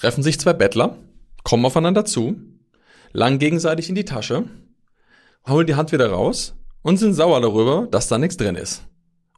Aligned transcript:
treffen 0.00 0.22
sich 0.22 0.40
zwei 0.40 0.54
Bettler, 0.54 0.96
kommen 1.44 1.66
aufeinander 1.66 2.06
zu, 2.06 2.40
langen 3.12 3.38
gegenseitig 3.38 3.90
in 3.90 3.94
die 3.94 4.06
Tasche, 4.06 4.44
holen 5.46 5.66
die 5.66 5.74
Hand 5.74 5.92
wieder 5.92 6.10
raus 6.10 6.54
und 6.80 6.96
sind 6.96 7.12
sauer 7.12 7.40
darüber, 7.42 7.86
dass 7.90 8.08
da 8.08 8.16
nichts 8.16 8.38
drin 8.38 8.56
ist. 8.56 8.82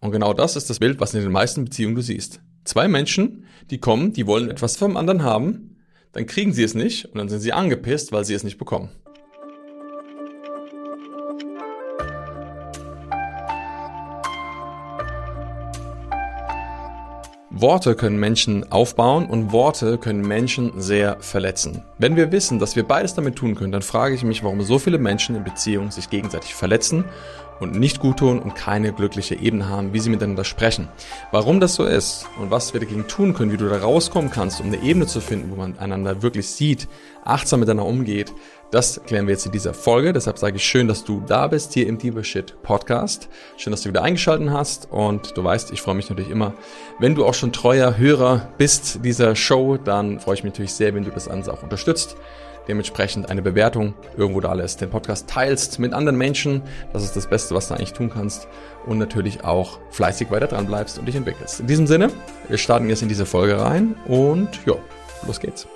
Und 0.01 0.13
genau 0.13 0.33
das 0.33 0.55
ist 0.55 0.71
das 0.71 0.79
Bild, 0.79 1.01
was 1.01 1.15
in 1.15 1.23
den 1.23 1.33
meisten 1.33 1.65
Beziehungen 1.65 1.97
du 1.97 2.03
siehst. 2.03 2.41
Zwei 2.65 2.87
Menschen, 2.87 3.45
die 3.71 3.79
kommen, 3.79 4.13
die 4.13 4.29
wollen 4.29 4.51
etwas 4.51 4.77
vom 4.77 4.97
anderen 4.97 5.25
haben, 5.25 5.79
dann 6.13 6.27
kriegen 6.27 6.53
sie 6.53 6.63
es 6.63 6.75
nicht 6.75 7.07
und 7.07 7.19
dann 7.19 7.29
sind 7.29 7.41
sie 7.41 7.53
angepisst, 7.53 8.13
weil 8.13 8.25
sie 8.25 8.35
es 8.35 8.45
nicht 8.45 8.59
bekommen. 8.59 8.91
Worte 17.63 17.95
können 17.95 18.19
Menschen 18.19 18.73
aufbauen 18.73 19.27
und 19.27 19.53
Worte 19.53 19.97
können 19.97 20.27
Menschen 20.27 20.73
sehr 20.81 21.19
verletzen. 21.21 21.85
Wenn 21.97 22.17
wir 22.17 22.33
wissen, 22.33 22.59
dass 22.59 22.75
wir 22.75 22.83
beides 22.83 23.15
damit 23.15 23.37
tun 23.37 23.55
können, 23.55 23.71
dann 23.71 23.83
frage 23.83 24.17
ich 24.17 24.25
mich, 24.25 24.43
warum 24.43 24.63
so 24.63 24.81
viele 24.81 24.99
Menschen 24.99 25.37
in 25.37 25.45
Beziehungen 25.45 25.93
sich 25.93 26.11
gegenseitig 26.11 26.57
verletzen 26.57 27.05
und 27.61 27.79
nicht 27.79 28.01
gut 28.01 28.19
tun 28.19 28.41
und 28.41 28.57
keine 28.57 28.93
glückliche 28.93 29.37
Ebene 29.37 29.69
haben, 29.69 29.93
wie 29.93 30.01
sie 30.01 30.11
miteinander 30.11 30.45
sprechen. 30.45 30.89
Warum 31.31 31.61
das 31.61 31.77
so 31.77 31.85
ist 31.85 32.27
und 32.41 32.51
was 32.51 32.75
wir 32.75 32.81
dagegen 32.81 33.07
tun 33.07 33.33
können, 33.33 33.53
wie 33.53 33.57
du 33.57 33.69
da 33.69 33.79
rauskommen 33.79 34.33
kannst, 34.33 34.61
um 34.61 34.67
eine 34.67 34.83
Ebene 34.83 35.07
zu 35.07 35.21
finden, 35.21 35.53
wo 35.53 35.55
man 35.55 35.79
einander 35.79 36.21
wirklich 36.21 36.49
sieht, 36.49 36.89
achtsam 37.25 37.61
miteinander 37.61 37.89
umgeht, 37.89 38.33
das 38.73 39.01
klären 39.07 39.27
wir 39.27 39.35
jetzt 39.35 39.47
in 39.47 39.53
dieser 39.53 39.75
Folge. 39.75 40.13
Deshalb 40.13 40.39
sage 40.39 40.57
ich 40.57 40.65
schön, 40.65 40.89
dass 40.89 41.05
du 41.05 41.23
da 41.27 41.47
bist 41.47 41.75
hier 41.75 41.87
im 41.87 41.99
Deeper 41.99 42.25
Shit 42.25 42.61
Podcast. 42.63 43.29
Schön, 43.59 43.71
dass 43.71 43.83
du 43.83 43.91
wieder 43.91 44.03
eingeschaltet 44.03 44.51
hast 44.51 44.91
und 44.91 45.37
du 45.37 45.45
weißt, 45.45 45.71
ich 45.73 45.83
freue 45.83 45.95
mich 45.95 46.09
natürlich 46.09 46.31
immer, 46.31 46.55
wenn 46.99 47.15
du 47.15 47.27
auch 47.27 47.35
schon 47.35 47.53
treuer 47.53 47.99
Hörer 47.99 48.49
bist 48.57 49.05
dieser 49.05 49.37
Show, 49.37 49.77
dann 49.77 50.19
freue 50.19 50.35
ich 50.35 50.43
mich 50.43 50.55
natürlich 50.55 50.73
sehr, 50.73 50.95
wenn 50.95 51.05
du 51.05 51.11
das 51.11 51.29
Ganze 51.29 51.53
auch 51.53 51.63
unterstützt 51.63 52.17
dementsprechend 52.69 53.29
eine 53.29 53.43
Bewertung 53.43 53.95
irgendwo 54.17 54.41
da 54.41 54.53
lässt, 54.53 54.81
den 54.81 54.89
Podcast 54.89 55.29
teilst 55.29 55.81
mit 55.81 55.93
anderen 55.93 56.17
Menschen. 56.17 56.63
Das 56.93 57.03
ist 57.03 57.17
das 57.17 57.27
Beste, 57.27 57.57
was 57.57 57.67
du 57.67 57.75
eigentlich 57.75 57.93
tun 57.93 58.09
kannst. 58.09 58.47
Und 58.87 58.99
natürlich 58.99 59.43
auch 59.43 59.81
fleißig 59.91 60.31
weiter 60.31 60.47
dran 60.47 60.67
bleibst 60.67 60.97
und 60.97 61.07
dich 61.07 61.17
entwickelst. 61.17 61.59
In 61.59 61.67
diesem 61.67 61.89
Sinne, 61.89 62.11
wir 62.49 62.59
starten 62.59 62.89
jetzt 62.89 63.03
in 63.03 63.09
diese 63.09 63.27
Folge 63.27 63.61
rein 63.61 63.97
und 64.07 64.49
ja, 64.65 64.75
los 65.27 65.41
geht's. 65.41 65.67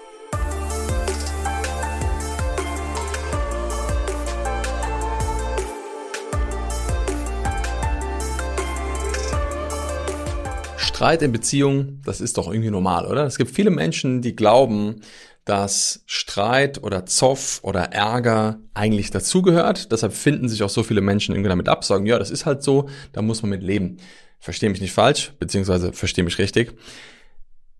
Streit 10.97 11.20
in 11.20 11.30
Beziehungen, 11.30 12.00
das 12.06 12.22
ist 12.22 12.39
doch 12.39 12.48
irgendwie 12.48 12.70
normal, 12.70 13.05
oder? 13.05 13.27
Es 13.27 13.36
gibt 13.36 13.50
viele 13.50 13.69
Menschen, 13.69 14.22
die 14.22 14.34
glauben, 14.34 15.03
dass 15.44 16.03
Streit 16.06 16.83
oder 16.83 17.05
Zoff 17.05 17.61
oder 17.62 17.92
Ärger 17.92 18.61
eigentlich 18.72 19.11
dazugehört. 19.11 19.92
Deshalb 19.92 20.14
finden 20.14 20.48
sich 20.48 20.62
auch 20.62 20.70
so 20.70 20.83
viele 20.83 21.03
Menschen 21.03 21.34
irgendwie 21.34 21.50
damit 21.50 21.69
ab, 21.69 21.84
sagen, 21.84 22.06
ja, 22.06 22.19
das 22.19 22.30
ist 22.30 22.47
halt 22.47 22.62
so, 22.62 22.88
da 23.12 23.20
muss 23.20 23.42
man 23.42 23.50
mit 23.50 23.62
leben. 23.62 23.98
Verstehe 24.41 24.70
mich 24.70 24.80
nicht 24.80 24.94
falsch, 24.94 25.34
beziehungsweise 25.38 25.92
verstehe 25.92 26.25
mich 26.25 26.38
richtig. 26.38 26.72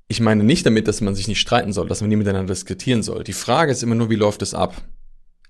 Ich 0.09 0.21
meine 0.21 0.45
nicht 0.45 0.67
damit, 0.67 0.87
dass 0.87 1.01
man 1.01 1.15
sich 1.15 1.27
nicht 1.27 1.41
streiten 1.41 1.73
soll, 1.73 1.89
dass 1.89 2.03
man 2.03 2.11
nie 2.11 2.17
miteinander 2.17 2.53
diskutieren 2.53 3.03
soll. 3.03 3.25
Die 3.25 3.33
Frage 3.33 3.73
ist 3.73 3.83
immer 3.83 3.95
nur, 3.95 4.11
wie 4.11 4.17
läuft 4.17 4.43
es 4.43 4.53
ab? 4.53 4.77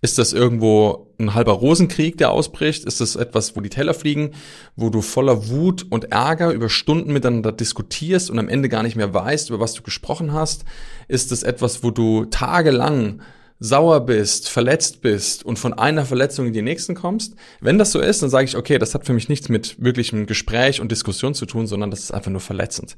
Ist 0.03 0.19
das 0.19 0.33
irgendwo 0.33 1.15
ein 1.19 1.35
halber 1.35 1.53
Rosenkrieg, 1.53 2.19
der 2.19 2.31
ausbricht? 2.31 2.85
Ist 2.85 3.01
das 3.01 3.17
etwas, 3.17 3.57
wo 3.57 3.61
die 3.61 3.71
Teller 3.71 3.95
fliegen, 3.95 4.33
wo 4.77 4.91
du 4.91 5.01
voller 5.01 5.49
Wut 5.49 5.87
und 5.89 6.13
Ärger 6.13 6.53
über 6.53 6.69
Stunden 6.69 7.13
miteinander 7.13 7.53
diskutierst 7.53 8.31
und 8.31 8.39
am 8.39 8.49
Ende 8.49 8.69
gar 8.69 8.83
nicht 8.83 8.97
mehr 8.97 9.15
weißt, 9.15 9.49
über 9.49 9.61
was 9.61 9.75
du 9.75 9.83
gesprochen 9.83 10.33
hast? 10.33 10.65
Ist 11.09 11.33
das 11.33 11.43
etwas, 11.43 11.83
wo 11.83 11.91
du 11.91 12.27
tagelang 12.27 13.23
sauer 13.59 14.01
bist, 14.05 14.51
verletzt 14.51 15.01
bist 15.01 15.45
und 15.45 15.59
von 15.59 15.73
einer 15.73 16.05
Verletzung 16.05 16.47
in 16.47 16.53
die 16.53 16.63
nächsten 16.63 16.95
kommst? 16.95 17.35
Wenn 17.61 17.79
das 17.79 17.93
so 17.93 18.01
ist, 18.01 18.23
dann 18.23 18.31
sage 18.31 18.45
ich, 18.45 18.57
okay, 18.57 18.79
das 18.79 18.95
hat 18.95 19.07
für 19.07 19.15
mich 19.15 19.31
nichts 19.31 19.49
mit 19.49 19.83
wirklichem 19.83 20.27
Gespräch 20.27 20.81
und 20.81 20.93
Diskussion 20.93 21.35
zu 21.35 21.47
tun, 21.47 21.67
sondern 21.67 21.91
das 21.91 22.01
ist 22.01 22.11
einfach 22.13 22.31
nur 22.31 22.41
verletzend. 22.41 22.97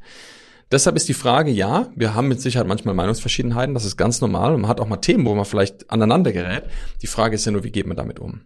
Deshalb 0.71 0.97
ist 0.97 1.09
die 1.09 1.15
Frage, 1.15 1.51
ja, 1.51 1.91
wir 1.97 2.15
haben 2.15 2.29
mit 2.29 2.43
Sicherheit 2.43 2.67
manchmal 2.67 2.95
Meinungsverschiedenheiten, 2.95 3.75
das 3.75 3.87
ist 3.87 3.97
ganz 3.97 4.21
normal 4.21 4.55
und 4.55 4.61
man 4.63 4.71
hat 4.71 4.81
auch 4.81 4.89
mal 4.89 4.99
Themen, 4.99 5.25
wo 5.25 5.35
man 5.35 5.47
vielleicht 5.47 5.91
aneinander 5.91 6.33
gerät. 6.33 6.65
Die 7.01 7.07
Frage 7.07 7.37
ist 7.37 7.47
ja 7.47 7.53
nur, 7.53 7.65
wie 7.65 7.71
geht 7.71 7.87
man 7.87 7.97
damit 7.97 8.19
um? 8.19 8.43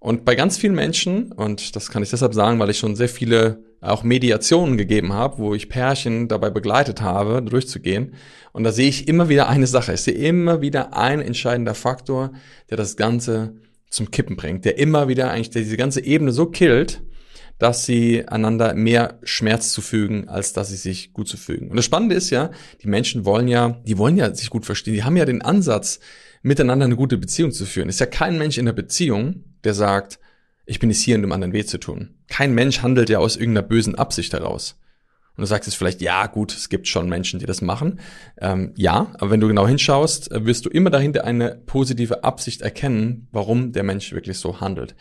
Und 0.00 0.24
bei 0.24 0.34
ganz 0.34 0.58
vielen 0.58 0.74
Menschen, 0.74 1.32
und 1.32 1.76
das 1.76 1.90
kann 1.90 2.02
ich 2.02 2.10
deshalb 2.10 2.34
sagen, 2.34 2.58
weil 2.58 2.70
ich 2.70 2.78
schon 2.78 2.96
sehr 2.96 3.08
viele 3.08 3.64
auch 3.80 4.02
Mediationen 4.02 4.76
gegeben 4.76 5.12
habe, 5.12 5.38
wo 5.38 5.54
ich 5.54 5.68
Pärchen 5.68 6.28
dabei 6.28 6.50
begleitet 6.50 7.00
habe, 7.00 7.42
durchzugehen. 7.42 8.14
Und 8.52 8.64
da 8.64 8.72
sehe 8.72 8.88
ich 8.88 9.06
immer 9.06 9.28
wieder 9.28 9.48
eine 9.48 9.66
Sache. 9.66 9.92
Ich 9.92 10.00
sehe 10.00 10.14
immer 10.14 10.60
wieder 10.60 10.96
ein 10.96 11.20
entscheidender 11.20 11.74
Faktor, 11.74 12.32
der 12.70 12.76
das 12.76 12.96
Ganze 12.96 13.56
zum 13.88 14.10
Kippen 14.10 14.36
bringt, 14.36 14.64
der 14.64 14.78
immer 14.78 15.08
wieder 15.08 15.30
eigentlich 15.30 15.50
der 15.50 15.62
diese 15.62 15.76
ganze 15.76 16.04
Ebene 16.04 16.32
so 16.32 16.46
killt, 16.46 17.02
dass 17.58 17.86
sie 17.86 18.26
einander 18.28 18.74
mehr 18.74 19.18
Schmerz 19.22 19.72
zufügen, 19.72 20.28
als 20.28 20.52
dass 20.52 20.68
sie 20.68 20.76
sich 20.76 21.12
gut 21.12 21.28
zufügen. 21.28 21.70
Und 21.70 21.76
das 21.76 21.84
Spannende 21.84 22.14
ist 22.14 22.30
ja, 22.30 22.50
die 22.82 22.88
Menschen 22.88 23.24
wollen 23.24 23.48
ja, 23.48 23.80
die 23.86 23.98
wollen 23.98 24.16
ja 24.16 24.34
sich 24.34 24.50
gut 24.50 24.66
verstehen. 24.66 24.94
Die 24.94 25.04
haben 25.04 25.16
ja 25.16 25.24
den 25.24 25.42
Ansatz, 25.42 26.00
miteinander 26.42 26.84
eine 26.84 26.96
gute 26.96 27.18
Beziehung 27.18 27.52
zu 27.52 27.64
führen. 27.64 27.88
Ist 27.88 28.00
ja 28.00 28.06
kein 28.06 28.38
Mensch 28.38 28.58
in 28.58 28.66
der 28.66 28.72
Beziehung, 28.72 29.44
der 29.64 29.74
sagt, 29.74 30.18
ich 30.66 30.78
bin 30.80 30.90
jetzt 30.90 31.00
hier, 31.00 31.16
um 31.16 31.22
dem 31.22 31.32
anderen 31.32 31.52
weh 31.52 31.64
zu 31.64 31.78
tun. 31.78 32.14
Kein 32.28 32.54
Mensch 32.54 32.82
handelt 32.82 33.08
ja 33.08 33.18
aus 33.18 33.36
irgendeiner 33.36 33.66
bösen 33.66 33.94
Absicht 33.94 34.32
heraus. 34.32 34.78
Und 35.36 35.42
du 35.42 35.46
sagst 35.46 35.66
jetzt 35.66 35.76
vielleicht, 35.76 36.00
ja 36.00 36.26
gut, 36.26 36.54
es 36.54 36.70
gibt 36.70 36.88
schon 36.88 37.10
Menschen, 37.10 37.38
die 37.38 37.46
das 37.46 37.60
machen. 37.60 38.00
Ähm, 38.40 38.72
ja, 38.74 39.12
aber 39.18 39.30
wenn 39.30 39.40
du 39.40 39.48
genau 39.48 39.66
hinschaust, 39.66 40.32
äh, 40.32 40.46
wirst 40.46 40.64
du 40.64 40.70
immer 40.70 40.88
dahinter 40.88 41.24
eine 41.24 41.60
positive 41.66 42.24
Absicht 42.24 42.62
erkennen, 42.62 43.28
warum 43.32 43.72
der 43.72 43.82
Mensch 43.82 44.12
wirklich 44.12 44.38
so 44.38 44.60
handelt. 44.60 44.94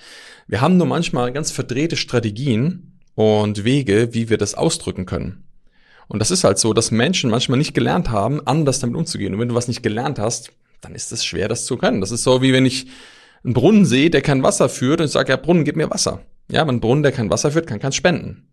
Wir 0.48 0.60
haben 0.60 0.76
nur 0.76 0.88
manchmal 0.88 1.32
ganz 1.32 1.52
verdrehte 1.52 1.96
Strategien 1.96 3.00
und 3.16 3.64
Wege, 3.64 4.10
wie 4.12 4.30
wir 4.30 4.38
das 4.38 4.56
ausdrücken 4.56 5.06
können. 5.06 5.46
Und 6.08 6.20
das 6.20 6.32
ist 6.32 6.44
halt 6.44 6.60
so, 6.60 6.74
dass 6.74 6.92
Menschen 6.92 7.30
manchmal 7.30 7.58
nicht 7.58 7.74
gelernt 7.74 8.10
haben, 8.10 8.46
anders 8.46 8.80
damit 8.80 8.98
umzugehen. 8.98 9.34
Und 9.34 9.40
wenn 9.40 9.50
du 9.50 9.56
was 9.56 9.70
nicht 9.70 9.84
gelernt 9.84 10.20
hast, 10.20 10.52
dann 10.82 10.94
ist 10.94 11.12
es 11.14 11.26
schwer, 11.26 11.48
das 11.48 11.66
zu 11.66 11.78
können. 11.78 12.02
Das 12.02 12.12
ist 12.12 12.24
so, 12.24 12.42
wie 12.42 12.54
wenn 12.54 12.66
ich 12.66 12.88
einen 13.44 13.54
Brunnen 13.54 13.86
sehe, 13.86 14.10
der 14.10 14.22
kein 14.22 14.44
Wasser 14.44 14.70
führt 14.70 15.00
und 15.00 15.06
ich 15.06 15.12
sage, 15.12 15.32
ja, 15.32 15.38
Brunnen, 15.38 15.64
gib 15.64 15.78
mir 15.78 15.90
Wasser. 15.90 16.22
Ja, 16.50 16.62
aber 16.62 16.74
ein 16.74 16.82
Brunnen, 16.82 17.04
der 17.04 17.12
kein 17.12 17.30
Wasser 17.30 17.52
führt, 17.52 17.68
kann 17.68 17.80
keins 17.80 17.96
spenden. 17.96 18.48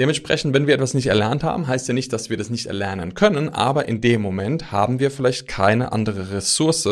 Dementsprechend, 0.00 0.54
wenn 0.54 0.66
wir 0.66 0.72
etwas 0.72 0.94
nicht 0.94 1.08
erlernt 1.08 1.44
haben, 1.44 1.66
heißt 1.66 1.86
ja 1.86 1.92
nicht, 1.92 2.10
dass 2.14 2.30
wir 2.30 2.38
das 2.38 2.48
nicht 2.48 2.64
erlernen 2.64 3.12
können, 3.12 3.50
aber 3.50 3.86
in 3.86 4.00
dem 4.00 4.22
Moment 4.22 4.72
haben 4.72 4.98
wir 4.98 5.10
vielleicht 5.10 5.46
keine 5.46 5.92
andere 5.92 6.32
Ressource, 6.32 6.88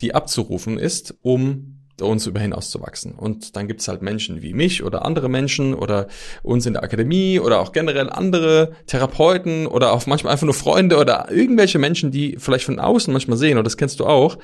die 0.00 0.14
abzurufen 0.14 0.78
ist, 0.78 1.14
um 1.20 1.82
uns 2.00 2.26
über 2.26 2.40
hinaus 2.40 2.70
zu 2.70 2.80
wachsen. 2.80 3.12
Und 3.12 3.54
dann 3.54 3.68
gibt's 3.68 3.86
halt 3.86 4.00
Menschen 4.00 4.40
wie 4.40 4.54
mich 4.54 4.82
oder 4.82 5.04
andere 5.04 5.28
Menschen 5.28 5.74
oder 5.74 6.08
uns 6.42 6.64
in 6.64 6.72
der 6.72 6.82
Akademie 6.82 7.38
oder 7.38 7.60
auch 7.60 7.72
generell 7.72 8.08
andere 8.08 8.72
Therapeuten 8.86 9.66
oder 9.66 9.92
auch 9.92 10.06
manchmal 10.06 10.32
einfach 10.32 10.46
nur 10.46 10.54
Freunde 10.54 10.96
oder 10.96 11.30
irgendwelche 11.30 11.78
Menschen, 11.78 12.12
die 12.12 12.36
vielleicht 12.38 12.64
von 12.64 12.78
außen 12.78 13.12
manchmal 13.12 13.36
sehen, 13.36 13.58
und 13.58 13.64
das 13.64 13.76
kennst 13.76 14.00
du 14.00 14.06
auch. 14.06 14.38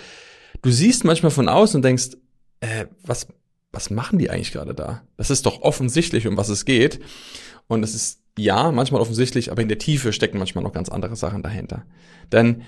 Du 0.61 0.71
siehst 0.71 1.05
manchmal 1.05 1.31
von 1.31 1.49
außen 1.49 1.79
und 1.79 1.83
denkst, 1.87 2.19
äh, 2.61 2.85
was, 3.03 3.29
was 3.73 3.89
machen 3.89 4.19
die 4.19 4.29
eigentlich 4.29 4.53
gerade 4.53 4.75
da? 4.75 5.01
Das 5.17 5.31
ist 5.31 5.47
doch 5.47 5.63
offensichtlich, 5.63 6.27
um 6.27 6.37
was 6.37 6.51
es 6.51 6.67
geht. 6.67 7.01
Und 7.69 7.83
es 7.83 7.95
ist 7.95 8.23
ja 8.37 8.73
manchmal 8.73 9.01
offensichtlich, 9.01 9.53
aber 9.53 9.63
in 9.63 9.69
der 9.69 9.79
Tiefe 9.79 10.13
stecken 10.13 10.39
manchmal 10.39 10.65
noch 10.65 10.73
ganz 10.73 10.89
andere 10.89 11.17
Sachen 11.17 11.43
dahinter. 11.43 11.85
Denn 12.33 12.63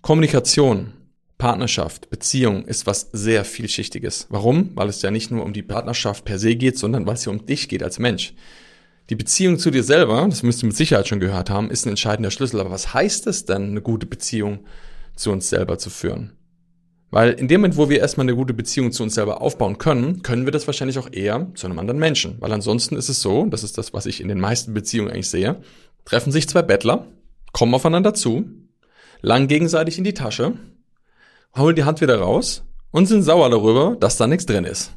Kommunikation, 0.00 0.92
Partnerschaft, 1.38 2.10
Beziehung 2.10 2.64
ist 2.64 2.86
was 2.86 3.10
sehr 3.12 3.44
vielschichtiges. 3.44 4.26
Warum? 4.30 4.70
Weil 4.74 4.88
es 4.88 5.02
ja 5.02 5.10
nicht 5.10 5.30
nur 5.30 5.44
um 5.44 5.52
die 5.52 5.62
Partnerschaft 5.62 6.24
per 6.24 6.38
se 6.38 6.56
geht, 6.56 6.78
sondern 6.78 7.06
weil 7.06 7.14
es 7.14 7.24
ja 7.24 7.32
um 7.32 7.44
dich 7.44 7.68
geht 7.68 7.82
als 7.82 7.98
Mensch. 7.98 8.34
Die 9.10 9.16
Beziehung 9.16 9.58
zu 9.58 9.70
dir 9.70 9.82
selber, 9.82 10.26
das 10.28 10.42
müsst 10.42 10.62
ihr 10.62 10.68
mit 10.68 10.76
Sicherheit 10.76 11.08
schon 11.08 11.20
gehört 11.20 11.50
haben, 11.50 11.70
ist 11.70 11.84
ein 11.84 11.90
entscheidender 11.90 12.30
Schlüssel. 12.30 12.60
Aber 12.60 12.70
was 12.70 12.94
heißt 12.94 13.26
es 13.26 13.44
denn, 13.44 13.70
eine 13.70 13.82
gute 13.82 14.06
Beziehung 14.06 14.60
zu 15.16 15.30
uns 15.30 15.50
selber 15.50 15.76
zu 15.78 15.90
führen? 15.90 16.32
Weil 17.10 17.32
in 17.32 17.48
dem 17.48 17.60
Moment, 17.60 17.76
wo 17.76 17.88
wir 17.88 18.00
erstmal 18.00 18.24
eine 18.24 18.34
gute 18.34 18.54
Beziehung 18.54 18.90
zu 18.90 19.02
uns 19.02 19.14
selber 19.14 19.40
aufbauen 19.40 19.78
können, 19.78 20.22
können 20.22 20.46
wir 20.46 20.52
das 20.52 20.66
wahrscheinlich 20.66 20.98
auch 20.98 21.12
eher 21.12 21.48
zu 21.54 21.66
einem 21.66 21.78
anderen 21.78 22.00
Menschen. 22.00 22.40
Weil 22.40 22.52
ansonsten 22.52 22.96
ist 22.96 23.08
es 23.08 23.22
so, 23.22 23.46
das 23.46 23.62
ist 23.62 23.78
das, 23.78 23.92
was 23.92 24.06
ich 24.06 24.20
in 24.20 24.28
den 24.28 24.40
meisten 24.40 24.74
Beziehungen 24.74 25.10
eigentlich 25.10 25.30
sehe, 25.30 25.60
treffen 26.04 26.32
sich 26.32 26.48
zwei 26.48 26.62
Bettler, 26.62 27.06
kommen 27.52 27.74
aufeinander 27.74 28.14
zu, 28.14 28.44
langen 29.22 29.48
gegenseitig 29.48 29.96
in 29.98 30.04
die 30.04 30.14
Tasche, 30.14 30.54
holen 31.56 31.76
die 31.76 31.84
Hand 31.84 32.00
wieder 32.00 32.18
raus 32.18 32.64
und 32.90 33.06
sind 33.06 33.22
sauer 33.22 33.48
darüber, 33.48 33.96
dass 33.98 34.16
da 34.16 34.26
nichts 34.26 34.46
drin 34.46 34.64
ist. 34.64 34.92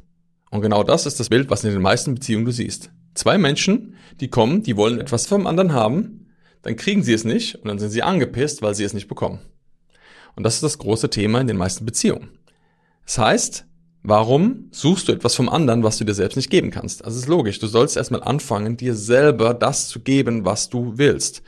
Und 0.49 0.61
genau 0.61 0.83
das 0.83 1.05
ist 1.05 1.19
das 1.19 1.29
Bild, 1.29 1.49
was 1.49 1.63
in 1.63 1.71
den 1.71 1.81
meisten 1.81 2.15
Beziehungen 2.15 2.45
du 2.45 2.51
siehst. 2.51 2.89
Zwei 3.13 3.37
Menschen, 3.37 3.95
die 4.19 4.29
kommen, 4.29 4.63
die 4.63 4.77
wollen 4.77 4.99
etwas 4.99 5.27
vom 5.27 5.47
anderen 5.47 5.73
haben, 5.73 6.27
dann 6.61 6.75
kriegen 6.75 7.03
sie 7.03 7.13
es 7.13 7.25
nicht 7.25 7.55
und 7.55 7.67
dann 7.67 7.79
sind 7.79 7.91
sie 7.91 8.03
angepisst, 8.03 8.61
weil 8.61 8.75
sie 8.75 8.83
es 8.83 8.93
nicht 8.93 9.07
bekommen. 9.07 9.39
Und 10.37 10.43
das 10.43 10.53
ist 10.53 10.63
das 10.63 10.77
große 10.77 11.09
Thema 11.09 11.41
in 11.41 11.47
den 11.47 11.57
meisten 11.57 11.83
Beziehungen. 11.83 12.29
Das 13.05 13.17
heißt, 13.17 13.65
warum 14.03 14.67
suchst 14.71 15.07
du 15.07 15.11
etwas 15.11 15.33
vom 15.33 15.49
anderen, 15.49 15.83
was 15.83 15.97
du 15.97 16.03
dir 16.03 16.13
selbst 16.13 16.35
nicht 16.35 16.51
geben 16.51 16.69
kannst? 16.69 17.03
Also 17.03 17.17
es 17.17 17.23
ist 17.23 17.29
logisch, 17.29 17.59
du 17.59 17.65
sollst 17.65 17.97
erstmal 17.97 18.23
anfangen, 18.23 18.77
dir 18.77 18.95
selber 18.95 19.55
das 19.55 19.87
zu 19.87 19.99
geben, 19.99 20.45
was 20.45 20.69
du 20.69 20.93
willst. 20.97 21.41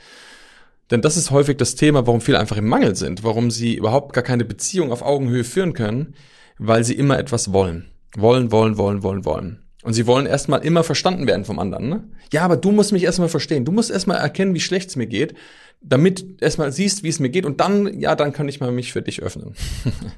Denn 0.90 1.02
das 1.02 1.16
ist 1.16 1.30
häufig 1.30 1.56
das 1.56 1.76
Thema, 1.76 2.04
warum 2.08 2.20
viele 2.20 2.40
einfach 2.40 2.56
im 2.56 2.66
Mangel 2.66 2.96
sind, 2.96 3.22
warum 3.22 3.52
sie 3.52 3.76
überhaupt 3.76 4.12
gar 4.12 4.24
keine 4.24 4.44
Beziehung 4.44 4.90
auf 4.90 5.02
Augenhöhe 5.02 5.44
führen 5.44 5.72
können, 5.72 6.14
weil 6.58 6.82
sie 6.82 6.94
immer 6.94 7.16
etwas 7.16 7.52
wollen. 7.52 7.92
Wollen, 8.16 8.50
wollen, 8.50 8.76
wollen, 8.76 9.04
wollen, 9.04 9.24
wollen. 9.24 9.62
Und 9.84 9.94
sie 9.94 10.08
wollen 10.08 10.26
erstmal 10.26 10.64
immer 10.64 10.82
verstanden 10.82 11.28
werden 11.28 11.44
vom 11.44 11.60
anderen. 11.60 11.88
Ne? 11.88 12.04
Ja, 12.32 12.42
aber 12.42 12.56
du 12.56 12.72
musst 12.72 12.92
mich 12.92 13.04
erstmal 13.04 13.28
verstehen. 13.28 13.64
Du 13.64 13.70
musst 13.70 13.90
erstmal 13.90 14.18
erkennen, 14.18 14.52
wie 14.54 14.60
schlecht 14.60 14.90
es 14.90 14.96
mir 14.96 15.06
geht, 15.06 15.34
damit 15.80 16.42
erstmal 16.42 16.72
siehst, 16.72 17.02
wie 17.02 17.08
es 17.08 17.20
mir 17.20 17.30
geht 17.30 17.46
und 17.46 17.60
dann, 17.60 17.98
ja, 18.00 18.14
dann 18.14 18.32
kann 18.32 18.48
ich 18.48 18.60
mal 18.60 18.70
mich 18.70 18.92
für 18.92 19.02
dich 19.02 19.22
öffnen. 19.22 19.54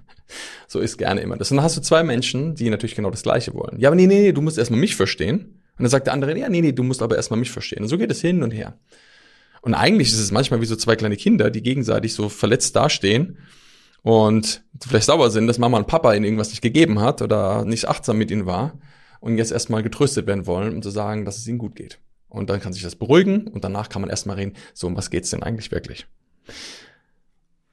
so 0.67 0.81
ist 0.81 0.99
gerne 0.99 1.21
immer 1.21 1.37
das. 1.37 1.51
Und 1.51 1.59
dann 1.59 1.65
hast 1.65 1.77
du 1.77 1.81
zwei 1.81 2.03
Menschen, 2.03 2.55
die 2.55 2.69
natürlich 2.69 2.97
genau 2.97 3.11
das 3.11 3.23
Gleiche 3.23 3.55
wollen. 3.55 3.79
Ja, 3.79 3.89
aber 3.89 3.97
nee, 3.97 4.07
nee, 4.07 4.21
nee, 4.21 4.33
du 4.33 4.43
musst 4.43 4.59
erstmal 4.59 4.81
mich 4.81 4.97
verstehen. 4.97 5.39
Und 5.79 5.85
dann 5.85 5.89
sagt 5.89 6.07
der 6.07 6.15
andere, 6.15 6.37
ja, 6.37 6.49
nee, 6.49 6.61
nee, 6.61 6.73
du 6.73 6.83
musst 6.83 7.03
aber 7.03 7.17
erstmal 7.17 7.39
mich 7.39 7.51
verstehen. 7.51 7.83
Und 7.83 7.89
so 7.89 7.97
geht 7.97 8.11
es 8.11 8.21
hin 8.21 8.43
und 8.43 8.51
her. 8.51 8.79
Und 9.63 9.75
eigentlich 9.75 10.09
ist 10.09 10.19
es 10.19 10.33
manchmal 10.33 10.61
wie 10.61 10.67
so 10.67 10.77
zwei 10.77 10.97
kleine 10.97 11.17
Kinder, 11.17 11.51
die 11.51 11.63
gegenseitig 11.63 12.15
so 12.15 12.29
verletzt 12.29 12.75
dastehen 12.75 13.39
und 14.03 14.65
vielleicht 14.85 15.07
sauer 15.07 15.31
sind, 15.31 15.47
dass 15.47 15.59
Mama 15.59 15.79
und 15.79 15.87
Papa 15.87 16.13
ihnen 16.13 16.25
irgendwas 16.25 16.51
nicht 16.51 16.63
gegeben 16.63 17.01
hat 17.01 17.23
oder 17.23 17.65
nicht 17.65 17.89
achtsam 17.89 18.19
mit 18.19 18.33
ihnen 18.33 18.47
war 18.47 18.79
und 19.21 19.39
jetzt 19.39 19.53
erstmal 19.53 19.85
getröstet 19.85 20.27
werden 20.27 20.47
wollen, 20.47 20.75
um 20.75 20.83
zu 20.83 20.91
sagen, 20.91 21.25
dass 21.25 21.39
es 21.39 21.47
ihnen 21.47 21.59
gut 21.59 21.77
geht. 21.77 22.01
Und 22.33 22.49
dann 22.49 22.61
kann 22.61 22.73
sich 22.73 22.83
das 22.83 22.97
beruhigen 22.97 23.47
und 23.49 23.63
danach 23.63 23.89
kann 23.89 24.01
man 24.01 24.11
erstmal 24.11 24.37
reden, 24.37 24.55
so 24.73 24.87
um 24.87 24.97
was 24.97 25.11
geht's 25.11 25.31
denn 25.31 25.43
eigentlich 25.43 25.71
wirklich? 25.71 26.07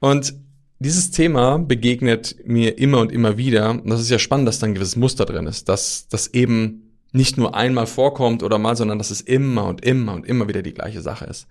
Und 0.00 0.34
dieses 0.78 1.10
Thema 1.10 1.58
begegnet 1.58 2.36
mir 2.44 2.78
immer 2.78 3.00
und 3.00 3.10
immer 3.10 3.38
wieder. 3.38 3.70
Und 3.70 3.88
das 3.88 4.00
ist 4.00 4.10
ja 4.10 4.18
spannend, 4.18 4.48
dass 4.48 4.58
da 4.58 4.66
ein 4.66 4.74
gewisses 4.74 4.96
Muster 4.96 5.24
drin 5.24 5.46
ist, 5.46 5.68
dass 5.68 6.08
das 6.08 6.28
eben 6.28 6.90
nicht 7.12 7.36
nur 7.36 7.54
einmal 7.54 7.86
vorkommt 7.86 8.42
oder 8.42 8.58
mal, 8.58 8.76
sondern 8.76 8.98
dass 8.98 9.10
es 9.10 9.20
immer 9.20 9.66
und 9.66 9.84
immer 9.84 10.14
und 10.14 10.26
immer 10.26 10.46
wieder 10.46 10.62
die 10.62 10.74
gleiche 10.74 11.00
Sache 11.00 11.24
ist. 11.24 11.46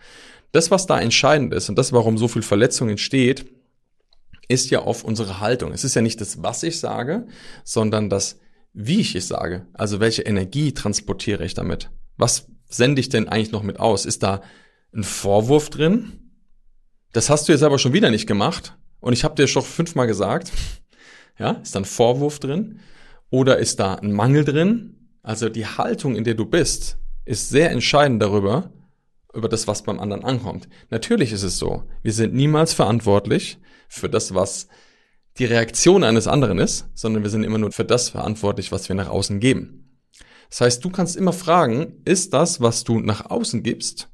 Das, 0.52 0.72
was 0.72 0.88
da 0.88 1.00
entscheidend 1.00 1.54
ist 1.54 1.70
und 1.70 1.78
das, 1.78 1.94
warum 1.94 2.18
so 2.18 2.28
viel 2.28 2.42
Verletzung 2.42 2.90
entsteht, 2.90 3.46
ist 4.48 4.70
ja 4.72 4.80
auf 4.80 5.04
unsere 5.04 5.40
Haltung. 5.40 5.72
Es 5.74 5.84
ist 5.84 5.96
ja 5.96 6.02
nicht 6.02 6.22
das, 6.22 6.42
was 6.42 6.64
ich 6.64 6.80
sage, 6.80 7.28
sondern 7.64 8.10
das, 8.10 8.40
wie 8.74 9.00
ich 9.00 9.16
es 9.16 9.28
sage. 9.28 9.68
Also 9.74 10.00
welche 10.00 10.24
Energie 10.24 10.74
transportiere 10.74 11.46
ich 11.46 11.54
damit? 11.54 11.92
Was 12.18 12.48
sende 12.70 13.02
ich 13.02 13.10
denn 13.10 13.28
eigentlich 13.28 13.52
noch 13.52 13.64
mit 13.64 13.80
aus? 13.80 14.06
Ist 14.06 14.24
da 14.24 14.42
ein 14.94 15.04
Vorwurf 15.04 15.70
drin? 15.70 16.32
Das 17.12 17.30
hast 17.30 17.48
du 17.48 17.52
jetzt 17.52 17.64
aber 17.64 17.80
schon 17.80 17.94
wieder 17.94 18.12
nicht 18.12 18.28
gemacht. 18.28 18.78
Und 19.00 19.14
ich 19.14 19.24
habe 19.24 19.36
dir 19.36 19.48
schon 19.48 19.64
fünfmal 19.64 20.08
gesagt. 20.08 20.52
Ja, 21.38 21.52
ist 21.52 21.74
da 21.74 21.80
ein 21.80 21.86
Vorwurf 21.86 22.40
drin? 22.40 22.82
Oder 23.30 23.60
ist 23.60 23.80
da 23.80 23.96
ein 23.96 24.12
Mangel 24.12 24.44
drin? 24.44 25.08
Also 25.24 25.48
die 25.48 25.66
Haltung, 25.66 26.18
in 26.18 26.26
der 26.26 26.34
du 26.34 26.46
bist, 26.46 26.98
ist 27.24 27.48
sehr 27.48 27.72
entscheidend 27.72 28.22
darüber, 28.22 28.74
über 29.34 29.48
das, 29.48 29.66
was 29.66 29.84
beim 29.84 30.02
anderen 30.02 30.26
ankommt. 30.26 30.68
Natürlich 30.90 31.32
ist 31.32 31.44
es 31.44 31.58
so. 31.58 31.84
Wir 32.04 32.12
sind 32.12 32.34
niemals 32.34 32.74
verantwortlich 32.74 33.58
für 33.88 34.10
das, 34.10 34.34
was 34.34 34.68
die 35.38 35.46
Reaktion 35.46 36.04
eines 36.04 36.28
anderen 36.28 36.60
ist, 36.60 36.90
sondern 36.94 37.24
wir 37.24 37.30
sind 37.30 37.46
immer 37.46 37.58
nur 37.58 37.72
für 37.72 37.86
das 37.86 38.10
verantwortlich, 38.10 38.74
was 38.74 38.90
wir 38.90 38.96
nach 38.98 39.08
außen 39.08 39.40
geben. 39.40 39.89
Das 40.50 40.62
heißt, 40.62 40.84
du 40.84 40.90
kannst 40.90 41.16
immer 41.16 41.34
fragen, 41.34 42.02
ist 42.06 42.34
das, 42.34 42.60
was 42.60 42.84
du 42.84 43.00
nach 43.00 43.30
außen 43.30 43.64
gibst, 43.64 44.10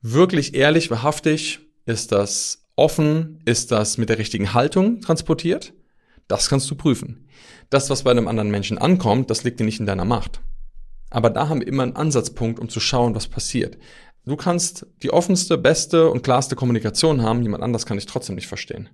wirklich 0.00 0.54
ehrlich, 0.54 0.90
wahrhaftig? 0.90 1.60
Ist 1.86 2.12
das 2.12 2.68
offen? 2.76 3.40
Ist 3.44 3.72
das 3.72 3.98
mit 3.98 4.08
der 4.08 4.18
richtigen 4.18 4.54
Haltung 4.54 5.00
transportiert? 5.00 5.74
Das 6.28 6.48
kannst 6.48 6.70
du 6.70 6.76
prüfen. 6.76 7.26
Das, 7.70 7.90
was 7.90 8.04
bei 8.04 8.10
einem 8.10 8.28
anderen 8.28 8.50
Menschen 8.50 8.78
ankommt, 8.78 9.30
das 9.30 9.44
liegt 9.44 9.58
dir 9.60 9.64
nicht 9.64 9.80
in 9.80 9.86
deiner 9.86 10.04
Macht. 10.04 10.40
Aber 11.10 11.30
da 11.30 11.48
haben 11.48 11.60
wir 11.60 11.66
immer 11.66 11.82
einen 11.82 11.96
Ansatzpunkt, 11.96 12.60
um 12.60 12.68
zu 12.68 12.80
schauen, 12.80 13.14
was 13.14 13.28
passiert. 13.28 13.78
Du 14.24 14.36
kannst 14.36 14.86
die 15.02 15.10
offenste, 15.10 15.56
beste 15.56 16.10
und 16.10 16.22
klarste 16.22 16.54
Kommunikation 16.54 17.22
haben, 17.22 17.42
jemand 17.42 17.64
anders 17.64 17.86
kann 17.86 17.96
dich 17.96 18.06
trotzdem 18.06 18.34
nicht 18.34 18.46
verstehen. 18.46 18.90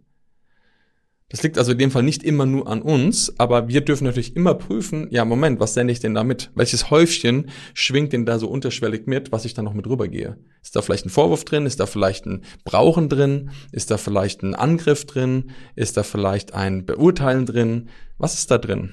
Das 1.35 1.43
liegt 1.43 1.59
also 1.59 1.73
in 1.73 1.79
dem 1.79 1.91
Fall 1.91 2.05
nicht 2.05 2.23
immer 2.23 2.47
nur 2.47 2.69
an 2.69 2.81
uns, 2.81 3.41
aber 3.41 3.67
wir 3.67 3.81
dürfen 3.81 4.05
natürlich 4.05 4.37
immer 4.37 4.55
prüfen, 4.55 5.09
ja, 5.11 5.25
Moment, 5.25 5.59
was 5.59 5.75
sende 5.75 5.93
ich 5.93 5.99
denn 5.99 6.15
da 6.15 6.23
mit? 6.23 6.53
Welches 6.55 6.91
Häufchen 6.91 7.51
schwingt 7.73 8.13
denn 8.13 8.25
da 8.25 8.39
so 8.39 8.47
unterschwellig 8.47 9.09
mit, 9.09 9.33
was 9.33 9.45
ich 9.45 9.53
da 9.53 9.61
noch 9.61 9.75
mit 9.75 9.89
rübergehe? 9.89 10.39
Ist 10.63 10.77
da 10.77 10.81
vielleicht 10.81 11.07
ein 11.07 11.11
Vorwurf 11.11 11.45
drin? 11.45 11.67
Ist 11.67 11.81
da 11.81 11.87
vielleicht 11.87 12.27
ein 12.27 12.43
Brauchen 12.63 13.09
drin? 13.09 13.51
Ist 13.73 13.91
da 13.91 13.97
vielleicht 13.97 14.45
ein 14.45 14.55
Angriff 14.55 15.07
drin? 15.07 15.51
Ist 15.75 15.97
da 15.97 16.05
vielleicht 16.05 16.55
ein 16.55 16.87
Beurteilen 16.87 17.47
drin? 17.47 17.89
Was 18.17 18.35
ist 18.35 18.53
da 18.53 18.59
drin? 18.59 18.93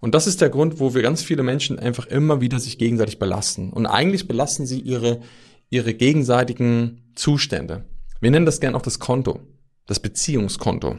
Und 0.00 0.16
das 0.16 0.26
ist 0.26 0.40
der 0.40 0.50
Grund, 0.50 0.80
wo 0.80 0.94
wir 0.94 1.02
ganz 1.02 1.22
viele 1.22 1.44
Menschen 1.44 1.78
einfach 1.78 2.06
immer 2.06 2.40
wieder 2.40 2.58
sich 2.58 2.76
gegenseitig 2.76 3.20
belasten. 3.20 3.70
Und 3.70 3.86
eigentlich 3.86 4.26
belasten 4.26 4.66
sie 4.66 4.80
ihre, 4.80 5.20
ihre 5.68 5.94
gegenseitigen 5.94 7.12
Zustände. 7.14 7.84
Wir 8.20 8.32
nennen 8.32 8.46
das 8.46 8.58
gern 8.58 8.74
auch 8.74 8.82
das 8.82 8.98
Konto, 8.98 9.38
das 9.86 10.00
Beziehungskonto. 10.00 10.98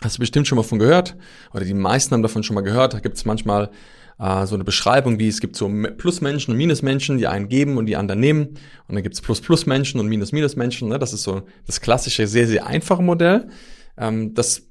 Hast 0.00 0.16
du 0.16 0.20
bestimmt 0.20 0.46
schon 0.46 0.56
mal 0.56 0.62
von 0.62 0.78
gehört, 0.78 1.16
oder 1.52 1.64
die 1.64 1.74
meisten 1.74 2.14
haben 2.14 2.22
davon 2.22 2.42
schon 2.42 2.54
mal 2.54 2.60
gehört. 2.60 2.94
Da 2.94 3.00
gibt 3.00 3.16
es 3.16 3.24
manchmal 3.24 3.70
äh, 4.18 4.46
so 4.46 4.54
eine 4.54 4.64
Beschreibung, 4.64 5.18
wie 5.18 5.28
es 5.28 5.40
gibt 5.40 5.56
so 5.56 5.70
Plusmenschen 5.96 6.52
und 6.52 6.58
Minusmenschen, 6.58 7.18
die 7.18 7.26
einen 7.26 7.48
geben 7.48 7.76
und 7.76 7.86
die 7.86 7.96
anderen 7.96 8.20
nehmen. 8.20 8.48
Und 8.88 8.94
dann 8.94 9.02
gibt 9.02 9.14
es 9.14 9.20
Plus-Plus-Menschen 9.20 10.00
und 10.00 10.08
Minus-Minus-Menschen. 10.08 10.88
Ne? 10.88 10.98
Das 10.98 11.12
ist 11.12 11.22
so 11.22 11.42
das 11.66 11.80
klassische, 11.80 12.26
sehr, 12.26 12.46
sehr 12.46 12.66
einfache 12.66 13.02
Modell. 13.02 13.48
Ähm, 13.96 14.34
das 14.34 14.62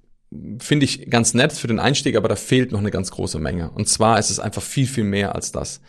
finde 0.60 0.86
ich 0.86 1.10
ganz 1.10 1.34
nett 1.34 1.54
für 1.54 1.68
den 1.68 1.80
Einstieg, 1.80 2.16
aber 2.16 2.28
da 2.28 2.36
fehlt 2.36 2.72
noch 2.72 2.80
eine 2.80 2.92
ganz 2.92 3.12
große 3.12 3.40
Menge. 3.40 3.72
Und 3.72 3.88
zwar 3.88 4.20
ist 4.20 4.30
es 4.30 4.40
einfach 4.40 4.62
viel, 4.62 4.88
viel 4.88 5.04
mehr 5.04 5.36
als 5.36 5.52
das. 5.52 5.82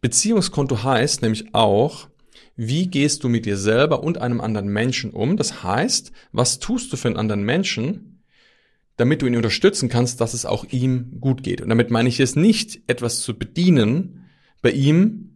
Beziehungskonto 0.00 0.82
heißt 0.82 1.22
nämlich 1.22 1.54
auch, 1.54 2.08
wie 2.56 2.88
gehst 2.88 3.24
du 3.24 3.28
mit 3.28 3.46
dir 3.46 3.56
selber 3.56 4.02
und 4.02 4.18
einem 4.18 4.40
anderen 4.40 4.68
Menschen 4.68 5.10
um? 5.10 5.36
Das 5.36 5.62
heißt, 5.62 6.12
was 6.32 6.58
tust 6.58 6.92
du 6.92 6.96
für 6.96 7.08
einen 7.08 7.16
anderen 7.16 7.44
Menschen, 7.44 8.11
damit 8.96 9.22
du 9.22 9.26
ihn 9.26 9.36
unterstützen 9.36 9.88
kannst, 9.88 10.20
dass 10.20 10.34
es 10.34 10.46
auch 10.46 10.64
ihm 10.70 11.18
gut 11.20 11.42
geht. 11.42 11.60
Und 11.60 11.68
damit 11.68 11.90
meine 11.90 12.08
ich 12.08 12.20
es 12.20 12.36
nicht, 12.36 12.80
etwas 12.86 13.20
zu 13.20 13.38
bedienen 13.38 14.26
bei 14.60 14.70
ihm, 14.70 15.30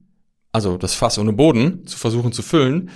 also 0.52 0.76
das 0.76 0.94
Fass 0.94 1.18
ohne 1.18 1.32
Boden 1.32 1.86
zu 1.86 1.98
versuchen 1.98 2.32
zu 2.32 2.42
füllen, 2.42 2.90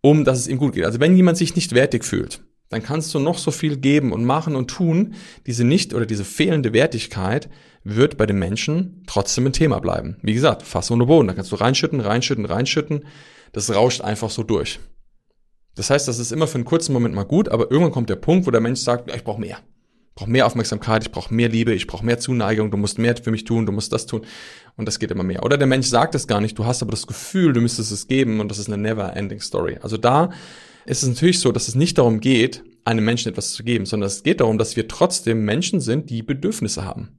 um 0.00 0.24
dass 0.24 0.38
es 0.38 0.48
ihm 0.48 0.58
gut 0.58 0.74
geht. 0.74 0.84
Also 0.84 1.00
wenn 1.00 1.16
jemand 1.16 1.38
sich 1.38 1.54
nicht 1.54 1.74
wertig 1.74 2.04
fühlt, 2.04 2.42
dann 2.68 2.82
kannst 2.82 3.12
du 3.14 3.18
noch 3.18 3.38
so 3.38 3.50
viel 3.50 3.76
geben 3.76 4.12
und 4.12 4.24
machen 4.24 4.56
und 4.56 4.68
tun. 4.68 5.14
Diese 5.46 5.64
nicht 5.64 5.92
oder 5.92 6.06
diese 6.06 6.24
fehlende 6.24 6.72
Wertigkeit 6.72 7.50
wird 7.84 8.16
bei 8.16 8.24
den 8.24 8.38
Menschen 8.38 9.02
trotzdem 9.06 9.46
ein 9.46 9.52
Thema 9.52 9.78
bleiben. 9.80 10.16
Wie 10.22 10.32
gesagt, 10.32 10.62
Fass 10.62 10.90
ohne 10.90 11.06
Boden. 11.06 11.28
Da 11.28 11.34
kannst 11.34 11.52
du 11.52 11.56
reinschütten, 11.56 12.00
reinschütten, 12.00 12.46
reinschütten. 12.46 13.04
Das 13.52 13.74
rauscht 13.74 14.00
einfach 14.00 14.30
so 14.30 14.42
durch. 14.42 14.80
Das 15.74 15.90
heißt, 15.90 16.08
das 16.08 16.18
ist 16.18 16.32
immer 16.32 16.46
für 16.46 16.56
einen 16.56 16.64
kurzen 16.64 16.92
Moment 16.92 17.14
mal 17.14 17.24
gut, 17.24 17.48
aber 17.48 17.70
irgendwann 17.70 17.92
kommt 17.92 18.10
der 18.10 18.16
Punkt, 18.16 18.46
wo 18.46 18.50
der 18.50 18.60
Mensch 18.60 18.80
sagt, 18.80 19.14
ich 19.14 19.24
brauche 19.24 19.40
mehr 19.40 19.58
brauche 20.14 20.30
mehr 20.30 20.46
Aufmerksamkeit, 20.46 21.04
ich 21.04 21.12
brauche 21.12 21.32
mehr 21.32 21.48
Liebe, 21.48 21.72
ich 21.72 21.86
brauche 21.86 22.04
mehr 22.04 22.18
Zuneigung, 22.18 22.70
du 22.70 22.76
musst 22.76 22.98
mehr 22.98 23.16
für 23.16 23.30
mich 23.30 23.44
tun, 23.44 23.66
du 23.66 23.72
musst 23.72 23.92
das 23.92 24.06
tun. 24.06 24.22
Und 24.76 24.86
das 24.86 24.98
geht 24.98 25.10
immer 25.10 25.22
mehr. 25.22 25.44
Oder 25.44 25.58
der 25.58 25.66
Mensch 25.66 25.86
sagt 25.86 26.14
es 26.14 26.26
gar 26.26 26.40
nicht, 26.40 26.58
du 26.58 26.64
hast 26.64 26.82
aber 26.82 26.90
das 26.90 27.06
Gefühl, 27.06 27.52
du 27.52 27.60
müsstest 27.60 27.92
es 27.92 28.06
geben 28.06 28.40
und 28.40 28.50
das 28.50 28.58
ist 28.58 28.68
eine 28.68 28.78
never-ending 28.78 29.40
Story. 29.40 29.78
Also 29.82 29.96
da 29.96 30.30
ist 30.86 31.02
es 31.02 31.08
natürlich 31.08 31.40
so, 31.40 31.52
dass 31.52 31.68
es 31.68 31.74
nicht 31.74 31.98
darum 31.98 32.20
geht, 32.20 32.62
einem 32.84 33.04
Menschen 33.04 33.30
etwas 33.30 33.52
zu 33.52 33.62
geben, 33.62 33.86
sondern 33.86 34.08
es 34.08 34.22
geht 34.22 34.40
darum, 34.40 34.58
dass 34.58 34.76
wir 34.76 34.88
trotzdem 34.88 35.44
Menschen 35.44 35.80
sind, 35.80 36.10
die 36.10 36.22
Bedürfnisse 36.22 36.84
haben. 36.84 37.16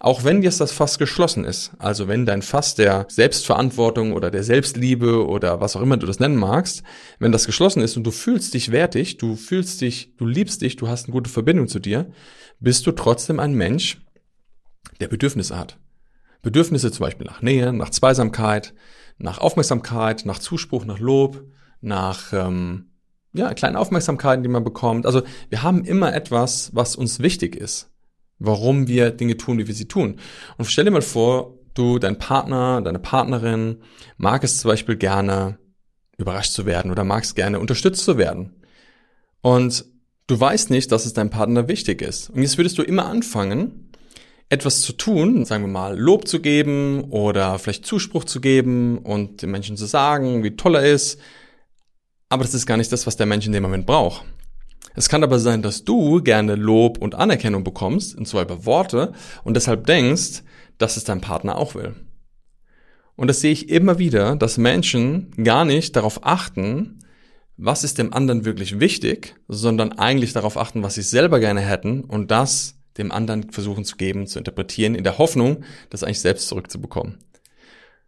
Auch 0.00 0.24
wenn 0.24 0.42
jetzt 0.42 0.60
das 0.60 0.72
Fass 0.72 0.98
geschlossen 0.98 1.44
ist, 1.44 1.72
also 1.78 2.08
wenn 2.08 2.26
dein 2.26 2.42
Fass 2.42 2.74
der 2.74 3.06
Selbstverantwortung 3.08 4.12
oder 4.12 4.30
der 4.30 4.42
Selbstliebe 4.42 5.26
oder 5.26 5.60
was 5.60 5.76
auch 5.76 5.80
immer 5.80 5.96
du 5.96 6.06
das 6.06 6.20
nennen 6.20 6.36
magst, 6.36 6.82
wenn 7.18 7.32
das 7.32 7.46
geschlossen 7.46 7.82
ist 7.82 7.96
und 7.96 8.04
du 8.04 8.10
fühlst 8.10 8.54
dich 8.54 8.72
wertig, 8.72 9.18
du 9.18 9.36
fühlst 9.36 9.80
dich, 9.80 10.16
du 10.16 10.26
liebst 10.26 10.62
dich, 10.62 10.76
du 10.76 10.88
hast 10.88 11.04
eine 11.04 11.12
gute 11.12 11.30
Verbindung 11.30 11.68
zu 11.68 11.78
dir, 11.78 12.10
bist 12.58 12.86
du 12.86 12.92
trotzdem 12.92 13.38
ein 13.38 13.54
Mensch, 13.54 14.00
der 15.00 15.08
Bedürfnisse 15.08 15.58
hat. 15.58 15.78
Bedürfnisse 16.42 16.90
zum 16.90 17.04
Beispiel 17.04 17.26
nach 17.26 17.42
Nähe, 17.42 17.72
nach 17.72 17.90
Zweisamkeit, 17.90 18.74
nach 19.18 19.38
Aufmerksamkeit, 19.38 20.26
nach 20.26 20.40
Zuspruch, 20.40 20.84
nach 20.84 20.98
Lob, 20.98 21.44
nach 21.80 22.32
ähm, 22.32 22.90
ja, 23.32 23.54
kleinen 23.54 23.76
Aufmerksamkeiten, 23.76 24.42
die 24.42 24.48
man 24.48 24.64
bekommt. 24.64 25.06
Also 25.06 25.22
wir 25.48 25.62
haben 25.62 25.84
immer 25.84 26.12
etwas, 26.12 26.70
was 26.74 26.96
uns 26.96 27.20
wichtig 27.20 27.54
ist 27.54 27.91
warum 28.44 28.88
wir 28.88 29.10
Dinge 29.10 29.36
tun, 29.36 29.58
wie 29.58 29.66
wir 29.66 29.74
sie 29.74 29.88
tun. 29.88 30.16
Und 30.58 30.64
stell 30.66 30.84
dir 30.84 30.90
mal 30.90 31.02
vor, 31.02 31.58
du, 31.74 31.98
dein 31.98 32.18
Partner, 32.18 32.80
deine 32.82 32.98
Partnerin 32.98 33.78
mag 34.16 34.44
es 34.44 34.60
zum 34.60 34.70
Beispiel 34.70 34.96
gerne, 34.96 35.58
überrascht 36.18 36.52
zu 36.52 36.66
werden 36.66 36.90
oder 36.90 37.04
magst 37.04 37.36
gerne 37.36 37.58
unterstützt 37.58 38.04
zu 38.04 38.18
werden. 38.18 38.62
Und 39.40 39.84
du 40.26 40.38
weißt 40.38 40.70
nicht, 40.70 40.92
dass 40.92 41.06
es 41.06 41.14
deinem 41.14 41.30
Partner 41.30 41.68
wichtig 41.68 42.02
ist. 42.02 42.30
Und 42.30 42.42
jetzt 42.42 42.58
würdest 42.58 42.78
du 42.78 42.82
immer 42.82 43.06
anfangen, 43.06 43.90
etwas 44.48 44.82
zu 44.82 44.92
tun, 44.92 45.44
sagen 45.46 45.64
wir 45.64 45.70
mal, 45.70 45.98
Lob 45.98 46.28
zu 46.28 46.40
geben 46.40 47.04
oder 47.04 47.58
vielleicht 47.58 47.86
Zuspruch 47.86 48.24
zu 48.24 48.40
geben 48.40 48.98
und 48.98 49.40
den 49.40 49.50
Menschen 49.50 49.76
zu 49.78 49.86
sagen, 49.86 50.44
wie 50.44 50.56
toll 50.56 50.74
er 50.74 50.92
ist. 50.92 51.18
Aber 52.28 52.44
das 52.44 52.54
ist 52.54 52.66
gar 52.66 52.76
nicht 52.76 52.92
das, 52.92 53.06
was 53.06 53.16
der 53.16 53.26
Mensch 53.26 53.46
in 53.46 53.52
dem 53.52 53.62
Moment 53.62 53.86
braucht. 53.86 54.24
Es 54.94 55.08
kann 55.08 55.24
aber 55.24 55.38
sein, 55.38 55.62
dass 55.62 55.84
du 55.84 56.22
gerne 56.22 56.54
Lob 56.54 56.98
und 56.98 57.14
Anerkennung 57.14 57.64
bekommst, 57.64 58.16
und 58.16 58.26
zwar 58.26 58.42
über 58.42 58.66
Worte, 58.66 59.12
und 59.44 59.54
deshalb 59.54 59.86
denkst, 59.86 60.42
dass 60.78 60.96
es 60.96 61.04
dein 61.04 61.20
Partner 61.20 61.56
auch 61.56 61.74
will. 61.74 61.94
Und 63.16 63.28
das 63.28 63.40
sehe 63.40 63.52
ich 63.52 63.68
immer 63.68 63.98
wieder, 63.98 64.36
dass 64.36 64.58
Menschen 64.58 65.30
gar 65.42 65.64
nicht 65.64 65.96
darauf 65.96 66.24
achten, 66.24 66.98
was 67.56 67.84
ist 67.84 67.98
dem 67.98 68.12
anderen 68.12 68.44
wirklich 68.44 68.80
wichtig, 68.80 69.36
sondern 69.48 69.92
eigentlich 69.92 70.32
darauf 70.32 70.56
achten, 70.56 70.82
was 70.82 70.94
sie 70.94 71.02
selber 71.02 71.38
gerne 71.38 71.60
hätten 71.60 72.02
und 72.02 72.30
das 72.30 72.78
dem 72.98 73.12
anderen 73.12 73.50
versuchen 73.50 73.84
zu 73.84 73.96
geben, 73.96 74.26
zu 74.26 74.38
interpretieren, 74.38 74.94
in 74.94 75.04
der 75.04 75.18
Hoffnung, 75.18 75.64
das 75.90 76.02
eigentlich 76.02 76.20
selbst 76.20 76.48
zurückzubekommen. 76.48 77.18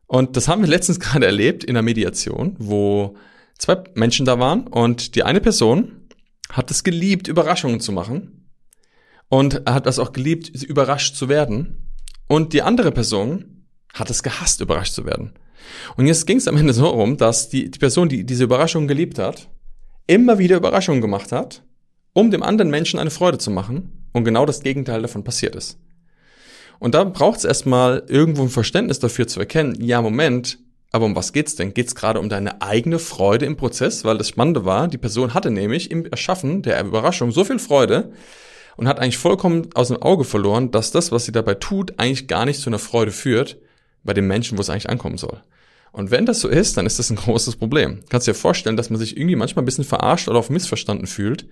Und 0.06 0.36
das 0.36 0.48
haben 0.48 0.62
wir 0.62 0.68
letztens 0.68 1.00
gerade 1.00 1.26
erlebt 1.26 1.64
in 1.64 1.74
der 1.74 1.82
Mediation, 1.82 2.56
wo 2.58 3.16
zwei 3.58 3.82
Menschen 3.94 4.26
da 4.26 4.38
waren 4.38 4.66
und 4.66 5.14
die 5.14 5.22
eine 5.22 5.40
Person 5.40 6.03
hat 6.50 6.70
es 6.70 6.84
geliebt, 6.84 7.28
Überraschungen 7.28 7.80
zu 7.80 7.92
machen 7.92 8.50
und 9.28 9.62
hat 9.68 9.86
es 9.86 9.98
auch 9.98 10.12
geliebt, 10.12 10.48
überrascht 10.62 11.16
zu 11.16 11.28
werden. 11.28 11.92
Und 12.28 12.52
die 12.52 12.62
andere 12.62 12.92
Person 12.92 13.66
hat 13.92 14.10
es 14.10 14.22
gehasst, 14.22 14.60
überrascht 14.60 14.94
zu 14.94 15.04
werden. 15.04 15.34
Und 15.96 16.06
jetzt 16.06 16.26
ging 16.26 16.36
es 16.36 16.48
am 16.48 16.56
Ende 16.56 16.72
so 16.72 16.86
rum, 16.86 17.16
dass 17.16 17.48
die, 17.48 17.70
die 17.70 17.78
Person, 17.78 18.08
die 18.08 18.24
diese 18.24 18.44
Überraschung 18.44 18.86
geliebt 18.86 19.18
hat, 19.18 19.48
immer 20.06 20.38
wieder 20.38 20.56
Überraschungen 20.56 21.00
gemacht 21.00 21.32
hat, 21.32 21.62
um 22.12 22.30
dem 22.30 22.42
anderen 22.42 22.70
Menschen 22.70 22.98
eine 22.98 23.10
Freude 23.10 23.38
zu 23.38 23.50
machen 23.50 24.08
und 24.12 24.24
genau 24.24 24.46
das 24.46 24.62
Gegenteil 24.62 25.02
davon 25.02 25.24
passiert 25.24 25.56
ist. 25.56 25.78
Und 26.78 26.94
da 26.94 27.04
braucht 27.04 27.38
es 27.38 27.44
erstmal 27.44 28.04
irgendwo 28.08 28.42
ein 28.42 28.50
Verständnis 28.50 28.98
dafür 28.98 29.26
zu 29.26 29.40
erkennen, 29.40 29.76
ja, 29.80 30.02
Moment, 30.02 30.58
aber 30.94 31.06
um 31.06 31.16
was 31.16 31.32
geht's 31.32 31.56
denn? 31.56 31.74
Geht's 31.74 31.96
gerade 31.96 32.20
um 32.20 32.28
deine 32.28 32.62
eigene 32.62 33.00
Freude 33.00 33.46
im 33.46 33.56
Prozess? 33.56 34.04
Weil 34.04 34.16
das 34.16 34.28
Spannende 34.28 34.64
war, 34.64 34.86
die 34.86 34.96
Person 34.96 35.34
hatte 35.34 35.50
nämlich 35.50 35.90
im 35.90 36.06
Erschaffen 36.06 36.62
der 36.62 36.80
Überraschung 36.84 37.32
so 37.32 37.42
viel 37.42 37.58
Freude 37.58 38.12
und 38.76 38.86
hat 38.86 39.00
eigentlich 39.00 39.18
vollkommen 39.18 39.70
aus 39.74 39.88
dem 39.88 40.00
Auge 40.00 40.22
verloren, 40.22 40.70
dass 40.70 40.92
das, 40.92 41.10
was 41.10 41.24
sie 41.24 41.32
dabei 41.32 41.54
tut, 41.54 41.98
eigentlich 41.98 42.28
gar 42.28 42.44
nicht 42.44 42.60
zu 42.60 42.70
einer 42.70 42.78
Freude 42.78 43.10
führt 43.10 43.56
bei 44.04 44.14
dem 44.14 44.28
Menschen, 44.28 44.56
wo 44.56 44.62
es 44.62 44.70
eigentlich 44.70 44.88
ankommen 44.88 45.18
soll. 45.18 45.42
Und 45.90 46.12
wenn 46.12 46.26
das 46.26 46.38
so 46.40 46.46
ist, 46.46 46.76
dann 46.76 46.86
ist 46.86 47.00
das 47.00 47.10
ein 47.10 47.16
großes 47.16 47.56
Problem. 47.56 48.04
Kannst 48.08 48.28
dir 48.28 48.34
vorstellen, 48.34 48.76
dass 48.76 48.88
man 48.88 49.00
sich 49.00 49.16
irgendwie 49.16 49.34
manchmal 49.34 49.64
ein 49.64 49.66
bisschen 49.66 49.82
verarscht 49.82 50.28
oder 50.28 50.38
auf 50.38 50.48
missverstanden 50.48 51.08
fühlt 51.08 51.48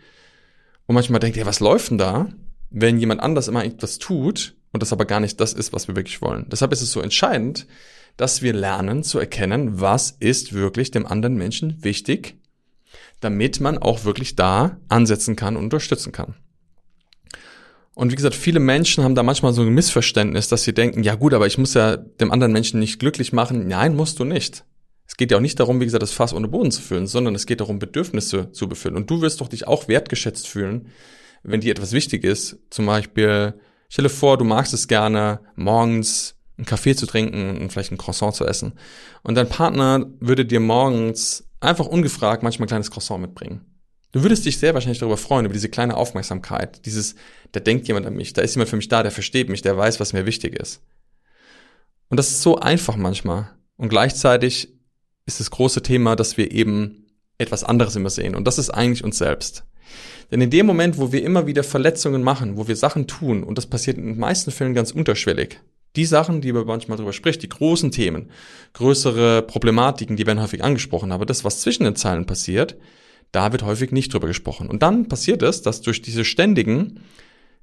und 0.87 0.95
manchmal 0.95 1.19
denkt, 1.19 1.37
ja, 1.37 1.47
was 1.47 1.59
läuft 1.59 1.91
denn 1.91 1.99
da, 1.99 2.29
wenn 2.71 3.01
jemand 3.01 3.21
anders 3.21 3.49
immer 3.49 3.65
etwas 3.65 3.99
tut 3.99 4.55
und 4.73 4.85
das 4.85 4.93
aber 4.93 5.05
gar 5.05 5.19
nicht 5.19 5.41
das 5.41 5.53
ist, 5.53 5.73
was 5.73 5.89
wir 5.89 5.97
wirklich 5.97 6.23
wollen. 6.23 6.47
Deshalb 6.49 6.73
ist 6.73 6.83
es 6.83 6.93
so 6.93 7.01
entscheidend, 7.01 7.67
dass 8.17 8.43
wir 8.43 8.53
lernen 8.53 9.03
zu 9.03 9.19
erkennen, 9.19 9.81
was 9.81 10.11
ist 10.11 10.53
wirklich 10.53 10.91
dem 10.91 11.07
anderen 11.07 11.37
Menschen 11.37 11.83
wichtig, 11.83 12.37
damit 13.21 13.61
man 13.61 13.79
auch 13.79 14.05
wirklich 14.05 14.37
da 14.37 14.79
ansetzen 14.89 15.37
kann 15.37 15.57
und 15.57 15.65
unterstützen 15.65 16.13
kann. 16.13 16.35
Und 17.95 18.11
wie 18.11 18.17
gesagt, 18.17 18.35
viele 18.35 18.61
Menschen 18.61 19.05
haben 19.05 19.15
da 19.15 19.23
manchmal 19.23 19.53
so 19.53 19.63
ein 19.63 19.69
Missverständnis, 19.69 20.49
dass 20.49 20.65
sie 20.65 20.73
denken, 20.73 21.03
ja 21.03 21.15
gut, 21.15 21.35
aber 21.35 21.47
ich 21.47 21.59
muss 21.59 21.75
ja 21.75 21.97
dem 21.97 22.31
anderen 22.31 22.53
Menschen 22.53 22.81
nicht 22.81 22.99
glücklich 22.99 23.33
machen. 23.33 23.69
Nein, 23.69 23.97
musst 23.97 24.19
du 24.19 24.25
nicht. 24.25 24.65
Es 25.07 25.17
geht 25.17 25.31
ja 25.31 25.37
auch 25.37 25.43
nicht 25.43 25.61
darum, 25.61 25.79
wie 25.81 25.85
gesagt, 25.85 26.03
das 26.03 26.13
Fass 26.13 26.33
ohne 26.33 26.49
Boden 26.49 26.71
zu 26.71 26.81
füllen, 26.81 27.07
sondern 27.07 27.35
es 27.35 27.45
geht 27.45 27.61
darum, 27.61 27.79
Bedürfnisse 27.79 28.51
zu 28.53 28.67
befüllen. 28.67 28.97
Und 28.97 29.11
du 29.11 29.21
wirst 29.21 29.43
doch 29.43 29.49
dich 29.49 29.67
auch 29.67 29.89
wertgeschätzt 29.89 30.49
fühlen, 30.49 30.89
wenn 31.43 31.61
dir 31.61 31.73
etwas 31.73 31.93
wichtig 31.93 32.25
ist. 32.25 32.59
Zum 32.71 32.87
Beispiel, 32.87 33.55
stelle 33.91 34.09
vor, 34.09 34.39
du 34.39 34.45
magst 34.45 34.73
es 34.73 34.89
gerne, 34.89 35.41
morgens 35.55 36.37
einen 36.57 36.67
Kaffee 36.67 36.95
zu 36.95 37.07
trinken 37.07 37.61
und 37.61 37.73
vielleicht 37.73 37.93
ein 37.93 37.99
Croissant 37.99 38.35
zu 38.35 38.47
essen. 38.47 38.75
Und 39.23 39.35
dein 39.35 39.49
Partner 39.49 40.07
würde 40.21 40.45
dir 40.45 40.61
morgens 40.61 41.45
einfach 41.61 41.87
ungefragt 41.87 42.43
manchmal 42.43 42.67
ein 42.67 42.69
kleines 42.69 42.91
Croissant 42.91 43.21
mitbringen. 43.21 43.65
Du 44.13 44.23
würdest 44.23 44.45
dich 44.45 44.59
sehr 44.59 44.75
wahrscheinlich 44.75 44.99
darüber 44.99 45.17
freuen, 45.17 45.47
über 45.47 45.55
diese 45.55 45.71
kleine 45.71 45.97
Aufmerksamkeit, 45.97 46.85
dieses, 46.85 47.15
da 47.53 47.61
denkt 47.61 47.89
jemand 47.89 48.07
an 48.07 48.15
mich, 48.15 48.35
da 48.35 48.43
ist 48.43 48.55
jemand 48.55 48.69
für 48.69 48.77
mich 48.77 48.89
da, 48.89 49.03
der 49.03 49.11
versteht 49.11 49.49
mich, 49.49 49.63
der 49.63 49.77
weiß, 49.77 50.01
was 50.01 50.13
mir 50.13 50.27
wichtig 50.27 50.55
ist. 50.55 50.83
Und 52.11 52.19
das 52.19 52.29
ist 52.29 52.43
so 52.43 52.57
einfach 52.57 52.97
manchmal. 52.97 53.51
Und 53.77 53.89
gleichzeitig 53.89 54.69
ist 55.25 55.41
das 55.41 55.51
große 55.51 55.83
Thema, 55.83 56.15
dass 56.15 56.37
wir 56.37 56.53
eben 56.53 57.07
etwas 57.39 57.65
anderes 57.65 57.97
immer 57.97 58.11
sehen. 58.11 58.35
Und 58.35 58.47
das 58.47 58.59
ist 58.59 58.69
eigentlich 58.69 59.03
uns 59.03 59.17
selbst. 59.17 59.65
Denn 60.31 60.41
in 60.41 60.51
dem 60.51 60.67
Moment, 60.67 60.99
wo 60.99 61.13
wir 61.13 61.23
immer 61.23 61.47
wieder 61.47 61.65
Verletzungen 61.65 62.23
machen, 62.23 62.57
wo 62.57 62.69
wir 62.69 62.77
Sachen 62.77 63.07
tun, 63.07 63.43
und 63.43 63.57
das 63.57 63.67
passiert 63.67 63.97
in 63.97 64.07
den 64.07 64.19
meisten 64.19 64.51
Fällen 64.51 64.75
ganz 64.75 64.91
unterschwellig, 64.91 65.61
die 65.97 66.07
Sachen, 66.07 66.41
die 66.41 66.53
man 66.53 66.67
manchmal 66.67 66.97
drüber 66.97 67.13
spricht, 67.13 67.43
die 67.43 67.49
großen 67.49 67.91
Themen, 67.91 68.31
größere 68.73 69.43
Problematiken, 69.43 70.17
die 70.17 70.27
werden 70.27 70.41
häufig 70.41 70.65
angesprochen, 70.65 71.13
aber 71.13 71.27
das, 71.27 71.45
was 71.45 71.61
zwischen 71.61 71.85
den 71.85 71.97
Zeilen 71.97 72.27
passiert, 72.27 72.77
da 73.31 73.53
wird 73.53 73.63
häufig 73.63 73.93
nicht 73.93 74.13
drüber 74.13 74.27
gesprochen. 74.27 74.69
Und 74.69 74.83
dann 74.83 75.09
passiert 75.09 75.43
es, 75.43 75.63
dass 75.63 75.81
durch 75.81 76.03
diese 76.03 76.25
ständigen 76.25 77.01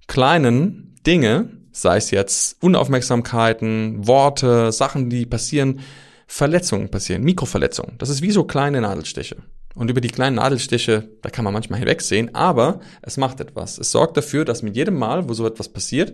kleinen 0.07 0.95
Dinge, 1.05 1.49
sei 1.71 1.97
es 1.97 2.11
jetzt 2.11 2.61
Unaufmerksamkeiten, 2.61 4.07
Worte, 4.07 4.71
Sachen, 4.71 5.09
die 5.09 5.25
passieren, 5.25 5.79
Verletzungen 6.27 6.89
passieren, 6.89 7.23
Mikroverletzungen. 7.23 7.97
Das 7.97 8.09
ist 8.09 8.21
wie 8.21 8.31
so 8.31 8.43
kleine 8.43 8.81
Nadelstiche. 8.81 9.37
Und 9.75 9.89
über 9.89 10.01
die 10.01 10.09
kleinen 10.09 10.35
Nadelstiche, 10.35 11.09
da 11.21 11.29
kann 11.29 11.45
man 11.45 11.53
manchmal 11.53 11.79
hinwegsehen, 11.79 12.35
aber 12.35 12.81
es 13.01 13.17
macht 13.17 13.39
etwas. 13.39 13.77
Es 13.77 13.91
sorgt 13.91 14.17
dafür, 14.17 14.45
dass 14.45 14.63
mit 14.63 14.75
jedem 14.75 14.95
Mal, 14.97 15.29
wo 15.29 15.33
so 15.33 15.45
etwas 15.45 15.69
passiert, 15.69 16.13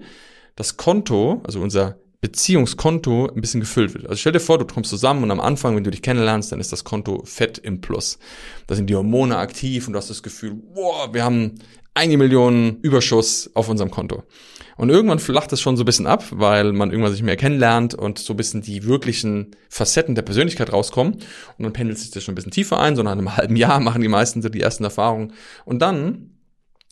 das 0.56 0.78
Konto, 0.78 1.42
also 1.46 1.62
unser 1.62 1.98
Beziehungskonto 2.26 3.28
ein 3.28 3.40
bisschen 3.40 3.60
gefüllt 3.60 3.94
wird. 3.94 4.06
Also 4.06 4.16
stell 4.16 4.32
dir 4.32 4.40
vor, 4.40 4.58
du 4.58 4.66
kommst 4.66 4.90
zusammen 4.90 5.22
und 5.22 5.30
am 5.30 5.40
Anfang, 5.40 5.76
wenn 5.76 5.84
du 5.84 5.92
dich 5.92 6.02
kennenlernst, 6.02 6.52
dann 6.52 6.60
ist 6.60 6.72
das 6.72 6.84
Konto 6.84 7.22
fett 7.24 7.60
im 7.60 7.82
Plus. 7.82 8.18
Da 8.66 8.74
sind 8.74 8.90
die 8.90 8.96
Hormone 8.96 9.38
aktiv 9.38 9.86
und 9.86 9.94
du 9.94 9.98
hast 9.98 10.10
das 10.10 10.24
Gefühl, 10.24 10.56
wow, 10.74 11.10
wir 11.14 11.24
haben 11.24 11.60
eine 11.94 12.18
Million 12.18 12.80
Überschuss 12.82 13.52
auf 13.54 13.70
unserem 13.70 13.92
Konto. 13.92 14.24
Und 14.76 14.90
irgendwann 14.90 15.20
flacht 15.20 15.54
es 15.54 15.62
schon 15.62 15.78
so 15.78 15.84
ein 15.84 15.86
bisschen 15.86 16.08
ab, 16.08 16.26
weil 16.32 16.74
man 16.74 16.90
irgendwann 16.90 17.12
sich 17.12 17.22
mehr 17.22 17.38
kennenlernt 17.38 17.94
und 17.94 18.18
so 18.18 18.34
ein 18.34 18.38
bisschen 18.38 18.64
die 18.64 18.86
wirklichen 18.86 19.52
Facetten 19.70 20.16
der 20.16 20.24
Persönlichkeit 20.24 20.74
rauskommen. 20.74 21.14
Und 21.14 21.64
dann 21.64 21.74
pendelt 21.74 22.00
sich 22.00 22.10
das 22.10 22.24
schon 22.24 22.34
ein 22.34 22.36
bisschen 22.36 22.52
tiefer 22.52 22.80
ein, 22.80 22.96
so 22.96 23.04
nach 23.04 23.12
einem 23.12 23.38
halben 23.38 23.56
Jahr 23.56 23.80
machen 23.82 24.02
die 24.02 24.08
meisten 24.08 24.42
so 24.42 24.50
die 24.50 24.62
ersten 24.62 24.84
Erfahrungen. 24.84 25.32
Und 25.64 25.80
dann 25.84 26.32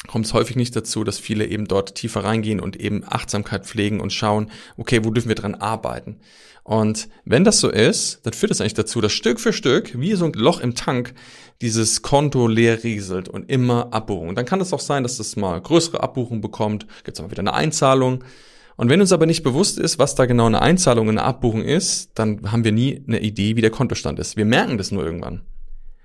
kommt 0.08 0.26
es 0.26 0.34
häufig 0.34 0.56
nicht 0.56 0.76
dazu, 0.76 1.04
dass 1.04 1.20
viele 1.20 1.46
eben 1.46 1.68
dort 1.68 1.96
tiefer 1.96 2.24
reingehen 2.24 2.60
und 2.60 2.76
eben 2.76 3.04
Achtsamkeit 3.06 3.66
pflegen 3.66 4.02
und 4.02 4.12
schauen, 4.12 4.52
okay, 4.78 5.04
wo 5.04 5.12
dürfen 5.12 5.30
wir 5.30 5.36
dran 5.36 5.56
arbeiten? 5.56 6.20
Und 6.64 7.10
wenn 7.26 7.44
das 7.44 7.60
so 7.60 7.70
ist, 7.70 8.22
dann 8.24 8.34
führt 8.34 8.50
das 8.50 8.62
eigentlich 8.62 8.74
dazu, 8.74 9.02
dass 9.02 9.12
Stück 9.12 9.40
für 9.40 9.52
Stück, 9.52 10.00
wie 10.00 10.14
so 10.14 10.26
ein 10.26 10.34
Loch 10.34 10.62
im 10.62 10.76
Tank, 10.76 11.14
dieses 11.62 12.02
Konto 12.02 12.48
leer 12.48 12.84
rieselt 12.84 13.28
und 13.28 13.50
immer 13.50 13.94
Abbuchungen. 13.94 14.36
Dann 14.36 14.46
kann 14.46 14.62
es 14.62 14.74
auch 14.74 14.80
sein, 14.80 15.04
dass 15.04 15.18
das 15.18 15.36
mal 15.36 15.60
größere 15.60 16.02
Abbuchungen 16.02 16.42
bekommt, 16.42 16.88
gibt 17.04 17.18
es 17.18 17.22
mal 17.22 17.32
wieder 17.32 17.42
eine 17.42 17.54
Einzahlung. 17.54 18.24
Und 18.76 18.90
wenn 18.90 19.02
uns 19.02 19.12
aber 19.12 19.26
nicht 19.26 19.44
bewusst 19.44 19.78
ist, 19.78 20.00
was 20.00 20.16
da 20.16 20.26
genau 20.26 20.46
eine 20.46 20.62
Einzahlung 20.62 21.10
eine 21.10 21.24
Abbuchung 21.24 21.64
ist, 21.64 22.12
dann 22.16 22.52
haben 22.52 22.64
wir 22.64 22.72
nie 22.72 23.04
eine 23.08 23.20
Idee, 23.20 23.56
wie 23.56 23.62
der 23.62 23.70
Kontostand 23.70 24.18
ist. 24.20 24.36
Wir 24.38 24.46
merken 24.46 24.78
das 24.78 24.92
nur 24.92 25.06
irgendwann. 25.06 25.42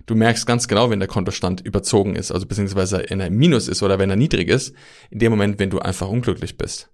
Du 0.09 0.15
merkst 0.15 0.47
ganz 0.47 0.69
genau, 0.69 0.89
wenn 0.89 1.01
der 1.01 1.07
Kontostand 1.09 1.61
überzogen 1.61 2.17
ist, 2.17 2.33
also 2.33 2.47
beziehungsweise 2.47 2.97
in 2.97 3.21
einem 3.21 3.37
Minus 3.37 3.69
ist 3.69 3.83
oder 3.83 3.99
wenn 3.99 4.09
er 4.09 4.17
niedrig 4.17 4.49
ist, 4.49 4.75
in 5.11 5.19
dem 5.19 5.31
Moment, 5.31 5.59
wenn 5.59 5.69
du 5.69 5.81
einfach 5.81 6.09
unglücklich 6.09 6.57
bist. 6.57 6.89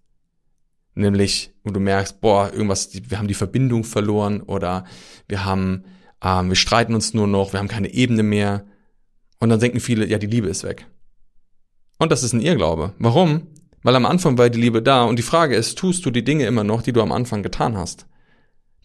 Nämlich, 0.97 1.55
wo 1.63 1.71
du 1.71 1.79
merkst, 1.79 2.21
boah, 2.21 2.53
irgendwas, 2.53 2.91
wir 2.93 3.17
haben 3.17 3.29
die 3.29 3.35
Verbindung 3.35 3.85
verloren 3.85 4.41
oder 4.41 4.85
wir 5.29 5.45
haben, 5.45 5.85
ähm, 6.25 6.49
wir 6.49 6.57
streiten 6.57 6.93
uns 6.93 7.15
nur 7.15 7.29
noch, 7.29 7.53
wir 7.53 7.61
haben 7.61 7.69
keine 7.69 7.95
Ebene 7.95 8.25
mehr. 8.25 8.67
Und 9.39 9.49
dann 9.49 9.61
denken 9.61 9.79
viele, 9.79 10.07
ja, 10.09 10.19
die 10.19 10.27
Liebe 10.27 10.49
ist 10.49 10.65
weg. 10.65 10.89
Und 12.01 12.11
das 12.11 12.25
ist 12.25 12.33
ein 12.33 12.41
Irrglaube. 12.41 12.95
Warum? 12.99 13.47
Weil 13.85 13.95
am 13.95 14.07
Anfang 14.07 14.39
war 14.39 14.51
die 14.51 14.61
Liebe 14.61 14.83
da 14.83 15.05
und 15.05 15.21
die 15.21 15.23
Frage 15.23 15.55
ist, 15.55 15.79
tust 15.79 16.05
du 16.05 16.11
die 16.11 16.25
Dinge 16.25 16.47
immer 16.47 16.65
noch, 16.65 16.83
die 16.83 16.93
du 16.93 17.01
am 17.01 17.13
Anfang 17.13 17.45
getan 17.45 17.77
hast? 17.77 18.07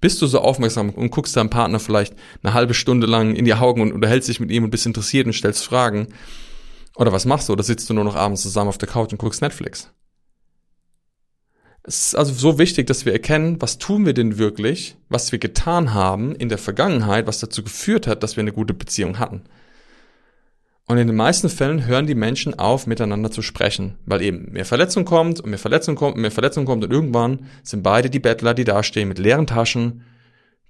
Bist 0.01 0.21
du 0.21 0.27
so 0.27 0.39
aufmerksam 0.39 0.91
und 0.91 1.11
guckst 1.11 1.35
deinem 1.35 1.49
Partner 1.49 1.79
vielleicht 1.79 2.15
eine 2.41 2.53
halbe 2.53 2.73
Stunde 2.73 3.05
lang 3.05 3.35
in 3.35 3.45
die 3.45 3.53
Augen 3.53 3.81
und 3.81 3.91
unterhältst 3.91 4.29
dich 4.29 4.39
mit 4.39 4.51
ihm 4.51 4.63
und 4.63 4.69
bist 4.69 4.85
interessiert 4.85 5.27
und 5.27 5.33
stellst 5.33 5.65
Fragen? 5.65 6.07
Oder 6.95 7.11
was 7.11 7.25
machst 7.25 7.49
du? 7.49 7.53
Oder 7.53 7.63
sitzt 7.63 7.89
du 7.89 7.93
nur 7.93 8.03
noch 8.03 8.15
abends 8.15 8.41
zusammen 8.41 8.69
auf 8.69 8.77
der 8.77 8.89
Couch 8.89 9.11
und 9.11 9.17
guckst 9.17 9.41
Netflix? 9.41 9.91
Es 11.83 12.07
ist 12.07 12.15
also 12.15 12.33
so 12.33 12.59
wichtig, 12.59 12.87
dass 12.87 13.05
wir 13.05 13.13
erkennen, 13.13 13.61
was 13.61 13.77
tun 13.77 14.05
wir 14.05 14.13
denn 14.13 14.37
wirklich, 14.37 14.95
was 15.09 15.31
wir 15.31 15.39
getan 15.39 15.93
haben 15.93 16.35
in 16.35 16.49
der 16.49 16.57
Vergangenheit, 16.57 17.25
was 17.25 17.39
dazu 17.39 17.63
geführt 17.63 18.05
hat, 18.05 18.21
dass 18.21 18.35
wir 18.35 18.41
eine 18.41 18.51
gute 18.51 18.73
Beziehung 18.73 19.17
hatten. 19.17 19.43
Und 20.89 20.97
in 20.97 21.05
den 21.05 21.15
meisten 21.15 21.49
Fällen 21.49 21.85
hören 21.85 22.07
die 22.07 22.15
Menschen 22.15 22.57
auf, 22.57 22.87
miteinander 22.87 23.29
zu 23.29 23.43
sprechen, 23.43 23.99
weil 24.07 24.23
eben 24.23 24.51
mehr 24.53 24.65
Verletzung 24.65 25.05
kommt 25.05 25.39
und 25.39 25.51
mehr 25.51 25.59
Verletzung 25.59 25.93
kommt 25.93 26.15
und 26.15 26.21
mehr 26.21 26.31
Verletzung 26.31 26.65
kommt 26.65 26.83
und 26.83 26.91
irgendwann 26.91 27.45
sind 27.61 27.83
beide 27.83 28.09
die 28.09 28.17
Bettler, 28.17 28.55
die 28.55 28.63
dastehen 28.63 29.07
mit 29.07 29.19
leeren 29.19 29.45
Taschen, 29.45 30.03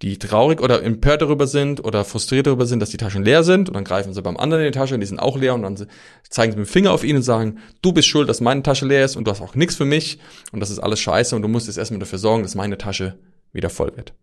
die 0.01 0.19
traurig 0.19 0.59
oder 0.59 0.83
empört 0.83 1.21
darüber 1.21 1.47
sind 1.47 1.81
oder 1.85 2.03
frustriert 2.03 2.47
darüber 2.47 2.65
sind, 2.65 2.81
dass 2.81 2.89
die 2.89 2.97
Taschen 2.97 3.23
leer 3.23 3.43
sind. 3.43 3.69
Und 3.69 3.75
dann 3.75 3.85
greifen 3.85 4.13
sie 4.13 4.21
beim 4.21 4.35
anderen 4.35 4.65
in 4.65 4.73
die 4.73 4.77
Tasche 4.77 4.93
und 4.93 4.99
die 4.99 5.07
sind 5.07 5.19
auch 5.19 5.38
leer. 5.38 5.53
Und 5.53 5.61
dann 5.61 5.88
zeigen 6.29 6.51
sie 6.51 6.57
mit 6.57 6.67
dem 6.67 6.69
Finger 6.69 6.91
auf 6.91 7.05
ihn 7.05 7.15
und 7.15 7.21
sagen, 7.21 7.59
du 7.81 7.93
bist 7.93 8.09
schuld, 8.09 8.27
dass 8.27 8.41
meine 8.41 8.61
Tasche 8.61 8.85
leer 8.85 9.05
ist 9.05 9.15
und 9.15 9.25
du 9.25 9.31
hast 9.31 9.39
auch 9.39 9.55
nichts 9.55 9.75
für 9.75 9.85
mich. 9.85 10.19
Und 10.51 10.59
das 10.59 10.69
ist 10.69 10.79
alles 10.79 10.99
scheiße 10.99 11.33
und 11.33 11.43
du 11.43 11.47
musst 11.47 11.67
jetzt 11.67 11.77
erstmal 11.77 11.99
dafür 12.01 12.19
sorgen, 12.19 12.43
dass 12.43 12.55
meine 12.55 12.77
Tasche 12.77 13.17
wieder 13.53 13.69
voll 13.69 13.95
wird. 13.95 14.13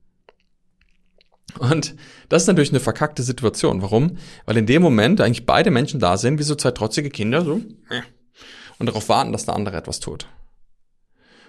Und 1.58 1.94
das 2.28 2.42
ist 2.42 2.48
natürlich 2.48 2.70
eine 2.70 2.80
verkackte 2.80 3.22
Situation. 3.22 3.82
Warum? 3.82 4.18
Weil 4.44 4.56
in 4.56 4.66
dem 4.66 4.82
Moment 4.82 5.20
eigentlich 5.20 5.46
beide 5.46 5.70
Menschen 5.70 6.00
da 6.00 6.16
sind, 6.16 6.38
wie 6.38 6.44
so 6.44 6.54
zwei 6.54 6.70
trotzige 6.70 7.10
Kinder, 7.10 7.44
so, 7.44 7.60
und 8.78 8.86
darauf 8.86 9.08
warten, 9.08 9.32
dass 9.32 9.46
der 9.46 9.54
andere 9.54 9.76
etwas 9.76 10.00
tut. 10.00 10.26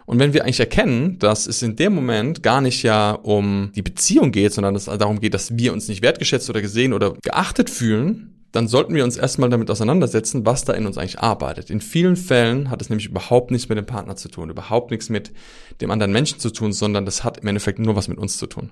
Und 0.06 0.20
wenn 0.20 0.34
wir 0.34 0.44
eigentlich 0.44 0.62
erkennen, 0.62 1.20
dass 1.20 1.48
es 1.48 1.62
in 1.62 1.76
dem 1.76 1.94
Moment 1.94 2.42
gar 2.42 2.62
nicht 2.62 2.82
ja 2.82 3.12
um 3.12 3.74
die 3.76 3.82
Beziehung 3.82 4.32
geht, 4.32 4.54
sondern 4.54 4.74
es 4.74 4.86
darum 4.86 5.20
geht, 5.20 5.34
dass 5.34 5.58
wir 5.58 5.74
uns 5.74 5.90
nicht 5.90 6.02
wertgeschätzt 6.02 6.50
oder 6.50 6.62
gesehen 6.62 6.94
oder 6.94 7.14
geachtet 7.22 7.70
fühlen, 7.70 8.34
dann 8.54 8.70
sollten 8.70 8.96
wir 8.96 9.04
uns 9.04 9.18
erstmal 9.18 9.50
damit 9.50 9.70
auseinandersetzen, 9.70 10.46
was 10.46 10.64
da 10.64 10.72
in 10.72 10.88
uns 10.88 10.98
eigentlich 10.98 11.20
arbeitet. 11.20 11.70
In 11.70 11.82
vielen 11.82 12.16
Fällen 12.16 12.70
hat 12.70 12.82
es 12.82 12.90
nämlich 12.90 13.08
überhaupt 13.08 13.52
nichts 13.52 13.68
mit 13.68 13.78
dem 13.78 13.86
Partner 13.86 14.16
zu 14.16 14.30
tun, 14.30 14.50
überhaupt 14.50 14.92
nichts 14.92 15.10
mit 15.10 15.34
dem 15.82 15.92
anderen 15.92 16.14
Menschen 16.14 16.40
zu 16.40 16.52
tun, 16.52 16.72
sondern 16.72 17.06
das 17.06 17.26
hat 17.26 17.40
im 17.40 17.48
Endeffekt 17.48 17.80
nur 17.80 17.98
was 17.98 18.08
mit 18.08 18.18
uns 18.18 18.38
zu 18.38 18.48
tun. 18.48 18.72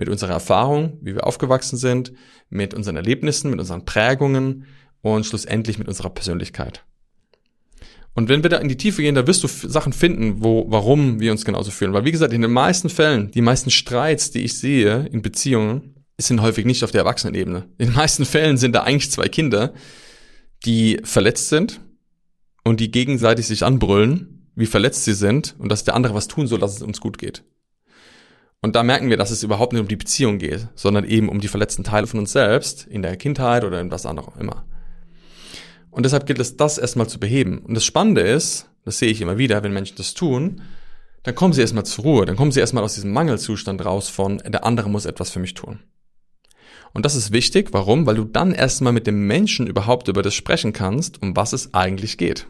Mit 0.00 0.08
unserer 0.08 0.32
Erfahrung, 0.32 0.96
wie 1.02 1.14
wir 1.14 1.26
aufgewachsen 1.26 1.76
sind, 1.76 2.14
mit 2.48 2.72
unseren 2.72 2.96
Erlebnissen, 2.96 3.50
mit 3.50 3.60
unseren 3.60 3.84
Prägungen 3.84 4.64
und 5.02 5.26
schlussendlich 5.26 5.78
mit 5.78 5.88
unserer 5.88 6.08
Persönlichkeit. 6.08 6.86
Und 8.14 8.30
wenn 8.30 8.42
wir 8.42 8.48
da 8.48 8.56
in 8.56 8.70
die 8.70 8.78
Tiefe 8.78 9.02
gehen, 9.02 9.14
da 9.14 9.26
wirst 9.26 9.42
du 9.44 9.48
Sachen 9.48 9.92
finden, 9.92 10.42
wo, 10.42 10.64
warum 10.68 11.20
wir 11.20 11.32
uns 11.32 11.44
genauso 11.44 11.70
fühlen. 11.70 11.92
Weil 11.92 12.06
wie 12.06 12.12
gesagt, 12.12 12.32
in 12.32 12.40
den 12.40 12.50
meisten 12.50 12.88
Fällen, 12.88 13.30
die 13.30 13.42
meisten 13.42 13.70
Streits, 13.70 14.30
die 14.30 14.40
ich 14.40 14.58
sehe 14.58 15.06
in 15.12 15.20
Beziehungen, 15.20 15.96
sind 16.18 16.40
häufig 16.40 16.64
nicht 16.64 16.82
auf 16.82 16.92
der 16.92 17.02
Erwachsenenebene. 17.02 17.68
In 17.76 17.88
den 17.88 17.94
meisten 17.94 18.24
Fällen 18.24 18.56
sind 18.56 18.74
da 18.74 18.84
eigentlich 18.84 19.10
zwei 19.10 19.28
Kinder, 19.28 19.74
die 20.64 20.98
verletzt 21.04 21.50
sind 21.50 21.78
und 22.64 22.80
die 22.80 22.90
gegenseitig 22.90 23.46
sich 23.46 23.64
anbrüllen, 23.64 24.48
wie 24.54 24.64
verletzt 24.64 25.04
sie 25.04 25.14
sind 25.14 25.56
und 25.58 25.70
dass 25.70 25.84
der 25.84 25.94
andere 25.94 26.14
was 26.14 26.26
tun 26.26 26.46
soll, 26.46 26.58
dass 26.58 26.76
es 26.76 26.82
uns 26.82 27.02
gut 27.02 27.18
geht. 27.18 27.44
Und 28.62 28.76
da 28.76 28.82
merken 28.82 29.08
wir, 29.08 29.16
dass 29.16 29.30
es 29.30 29.42
überhaupt 29.42 29.72
nicht 29.72 29.80
um 29.80 29.88
die 29.88 29.96
Beziehung 29.96 30.38
geht, 30.38 30.68
sondern 30.74 31.04
eben 31.04 31.28
um 31.28 31.40
die 31.40 31.48
verletzten 31.48 31.82
Teile 31.82 32.06
von 32.06 32.20
uns 32.20 32.32
selbst, 32.32 32.86
in 32.86 33.02
der 33.02 33.16
Kindheit 33.16 33.64
oder 33.64 33.80
in 33.80 33.90
was 33.90 34.04
anderem 34.04 34.34
immer. 34.38 34.66
Und 35.90 36.04
deshalb 36.04 36.26
gilt 36.26 36.38
es, 36.38 36.56
das 36.56 36.78
erstmal 36.78 37.08
zu 37.08 37.18
beheben. 37.18 37.60
Und 37.60 37.74
das 37.74 37.84
Spannende 37.84 38.20
ist, 38.20 38.68
das 38.84 38.98
sehe 38.98 39.10
ich 39.10 39.22
immer 39.22 39.38
wieder, 39.38 39.62
wenn 39.62 39.72
Menschen 39.72 39.96
das 39.96 40.14
tun, 40.14 40.62
dann 41.22 41.34
kommen 41.34 41.52
sie 41.52 41.62
erstmal 41.62 41.84
zur 41.84 42.04
Ruhe, 42.04 42.26
dann 42.26 42.36
kommen 42.36 42.52
sie 42.52 42.60
erstmal 42.60 42.84
aus 42.84 42.94
diesem 42.94 43.12
Mangelzustand 43.12 43.84
raus 43.84 44.08
von, 44.08 44.38
der 44.38 44.64
andere 44.64 44.88
muss 44.88 45.06
etwas 45.06 45.30
für 45.30 45.40
mich 45.40 45.54
tun. 45.54 45.80
Und 46.92 47.04
das 47.04 47.14
ist 47.14 47.32
wichtig, 47.32 47.68
warum? 47.72 48.06
Weil 48.06 48.16
du 48.16 48.24
dann 48.24 48.52
erstmal 48.52 48.92
mit 48.92 49.06
dem 49.06 49.26
Menschen 49.26 49.66
überhaupt 49.66 50.08
über 50.08 50.22
das 50.22 50.34
sprechen 50.34 50.72
kannst, 50.72 51.22
um 51.22 51.36
was 51.36 51.52
es 51.52 51.72
eigentlich 51.72 52.18
geht. 52.18 52.46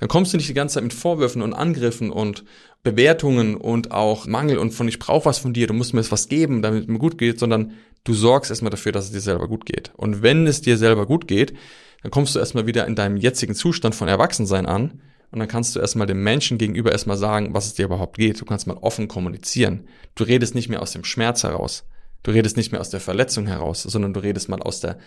Dann 0.00 0.08
kommst 0.08 0.32
du 0.32 0.36
nicht 0.36 0.48
die 0.48 0.54
ganze 0.54 0.74
Zeit 0.74 0.84
mit 0.84 0.94
Vorwürfen 0.94 1.42
und 1.42 1.52
Angriffen 1.54 2.10
und 2.10 2.44
Bewertungen 2.82 3.56
und 3.56 3.90
auch 3.90 4.26
Mangel 4.26 4.58
und 4.58 4.72
von 4.72 4.88
ich 4.88 4.98
brauche 4.98 5.26
was 5.26 5.38
von 5.38 5.52
dir, 5.52 5.66
du 5.66 5.74
musst 5.74 5.94
mir 5.94 6.00
jetzt 6.00 6.12
was 6.12 6.28
geben, 6.28 6.62
damit 6.62 6.82
es 6.82 6.88
mir 6.88 6.98
gut 6.98 7.18
geht, 7.18 7.38
sondern 7.38 7.72
du 8.04 8.14
sorgst 8.14 8.50
erstmal 8.50 8.70
dafür, 8.70 8.92
dass 8.92 9.06
es 9.06 9.12
dir 9.12 9.20
selber 9.20 9.48
gut 9.48 9.66
geht. 9.66 9.92
Und 9.96 10.22
wenn 10.22 10.46
es 10.46 10.60
dir 10.60 10.76
selber 10.78 11.06
gut 11.06 11.26
geht, 11.26 11.54
dann 12.02 12.10
kommst 12.10 12.34
du 12.34 12.38
erstmal 12.38 12.66
wieder 12.66 12.86
in 12.86 12.94
deinem 12.94 13.16
jetzigen 13.16 13.54
Zustand 13.54 13.94
von 13.94 14.08
Erwachsensein 14.08 14.66
an 14.66 15.00
und 15.30 15.40
dann 15.40 15.48
kannst 15.48 15.76
du 15.76 15.80
erstmal 15.80 16.06
dem 16.06 16.22
Menschen 16.22 16.56
gegenüber 16.56 16.92
erstmal 16.92 17.16
sagen, 17.16 17.52
was 17.52 17.66
es 17.66 17.74
dir 17.74 17.84
überhaupt 17.84 18.16
geht. 18.16 18.40
Du 18.40 18.44
kannst 18.44 18.66
mal 18.66 18.78
offen 18.78 19.08
kommunizieren. 19.08 19.86
Du 20.14 20.24
redest 20.24 20.54
nicht 20.54 20.68
mehr 20.68 20.80
aus 20.80 20.92
dem 20.92 21.04
Schmerz 21.04 21.42
heraus. 21.42 21.84
Du 22.22 22.30
redest 22.30 22.56
nicht 22.56 22.72
mehr 22.72 22.80
aus 22.80 22.90
der 22.90 23.00
Verletzung 23.00 23.46
heraus, 23.46 23.82
sondern 23.82 24.14
du 24.14 24.20
redest 24.20 24.48
mal 24.48 24.62
aus 24.62 24.80
der 24.80 24.98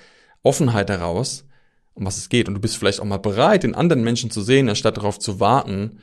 Offenheit 0.43 0.89
heraus, 0.89 1.45
um 2.01 2.08
was 2.08 2.17
es 2.17 2.29
geht. 2.29 2.48
Und 2.48 2.55
du 2.55 2.60
bist 2.60 2.75
vielleicht 2.75 3.00
auch 3.00 3.05
mal 3.05 3.17
bereit, 3.17 3.63
den 3.63 3.75
anderen 3.75 4.03
Menschen 4.03 4.31
zu 4.31 4.41
sehen, 4.41 4.67
anstatt 4.67 4.98
darauf 4.98 5.20
zu 5.20 5.39
warten, 5.39 6.00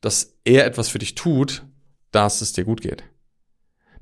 dass 0.00 0.34
er 0.44 0.66
etwas 0.66 0.88
für 0.88 0.98
dich 0.98 1.14
tut, 1.14 1.64
dass 2.10 2.42
es 2.42 2.52
dir 2.52 2.64
gut 2.64 2.82
geht. 2.82 3.04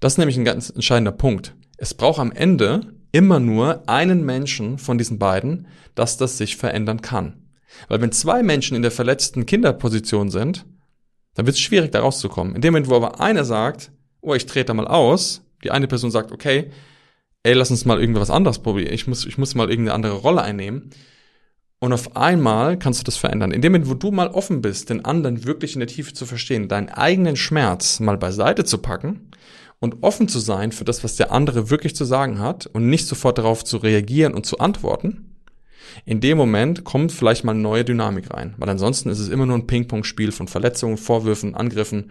Das 0.00 0.14
ist 0.14 0.18
nämlich 0.18 0.36
ein 0.36 0.44
ganz 0.44 0.70
entscheidender 0.70 1.12
Punkt. 1.12 1.54
Es 1.76 1.94
braucht 1.94 2.18
am 2.18 2.32
Ende 2.32 2.94
immer 3.12 3.38
nur 3.38 3.88
einen 3.88 4.24
Menschen 4.24 4.78
von 4.78 4.98
diesen 4.98 5.18
beiden, 5.18 5.68
dass 5.94 6.16
das 6.16 6.38
sich 6.38 6.56
verändern 6.56 7.00
kann. 7.00 7.48
Weil 7.88 8.00
wenn 8.00 8.12
zwei 8.12 8.42
Menschen 8.42 8.76
in 8.76 8.82
der 8.82 8.90
verletzten 8.90 9.46
Kinderposition 9.46 10.30
sind, 10.30 10.66
dann 11.34 11.46
wird 11.46 11.56
es 11.56 11.60
schwierig, 11.60 11.92
da 11.92 12.00
rauszukommen. 12.00 12.54
In 12.54 12.62
dem 12.62 12.72
Moment, 12.72 12.88
wo 12.88 12.96
aber 12.96 13.20
einer 13.20 13.44
sagt, 13.44 13.92
oh, 14.20 14.34
ich 14.34 14.46
trete 14.46 14.66
da 14.66 14.74
mal 14.74 14.86
aus, 14.86 15.42
die 15.62 15.70
eine 15.70 15.86
Person 15.86 16.10
sagt, 16.10 16.32
okay, 16.32 16.70
ey, 17.42 17.52
lass 17.52 17.70
uns 17.70 17.84
mal 17.84 18.00
irgendwas 18.00 18.30
anderes 18.30 18.58
probieren, 18.58 18.92
ich 18.92 19.06
muss, 19.06 19.26
ich 19.26 19.38
muss 19.38 19.54
mal 19.54 19.68
irgendeine 19.68 19.94
andere 19.94 20.14
Rolle 20.14 20.42
einnehmen. 20.42 20.90
Und 21.78 21.92
auf 21.92 22.16
einmal 22.16 22.78
kannst 22.78 23.00
du 23.00 23.04
das 23.04 23.18
verändern. 23.18 23.50
In 23.50 23.60
dem 23.60 23.72
Moment, 23.72 23.90
wo 23.90 23.94
du 23.94 24.10
mal 24.10 24.28
offen 24.28 24.62
bist, 24.62 24.88
den 24.88 25.04
anderen 25.04 25.44
wirklich 25.44 25.74
in 25.74 25.80
der 25.80 25.88
Tiefe 25.88 26.14
zu 26.14 26.24
verstehen, 26.24 26.68
deinen 26.68 26.88
eigenen 26.88 27.36
Schmerz 27.36 28.00
mal 28.00 28.16
beiseite 28.16 28.64
zu 28.64 28.78
packen 28.78 29.30
und 29.78 30.02
offen 30.02 30.26
zu 30.26 30.38
sein 30.38 30.72
für 30.72 30.84
das, 30.84 31.04
was 31.04 31.16
der 31.16 31.32
andere 31.32 31.68
wirklich 31.68 31.94
zu 31.94 32.06
sagen 32.06 32.38
hat 32.38 32.66
und 32.66 32.88
nicht 32.88 33.06
sofort 33.06 33.36
darauf 33.36 33.62
zu 33.62 33.76
reagieren 33.76 34.32
und 34.32 34.46
zu 34.46 34.58
antworten, 34.58 35.34
in 36.06 36.20
dem 36.20 36.38
Moment 36.38 36.84
kommt 36.84 37.12
vielleicht 37.12 37.44
mal 37.44 37.54
neue 37.54 37.84
Dynamik 37.84 38.32
rein, 38.32 38.54
weil 38.56 38.68
ansonsten 38.70 39.10
ist 39.10 39.18
es 39.18 39.28
immer 39.28 39.46
nur 39.46 39.56
ein 39.56 39.66
Ping-Pong-Spiel 39.66 40.32
von 40.32 40.48
Verletzungen, 40.48 40.96
Vorwürfen, 40.96 41.54
Angriffen 41.54 42.10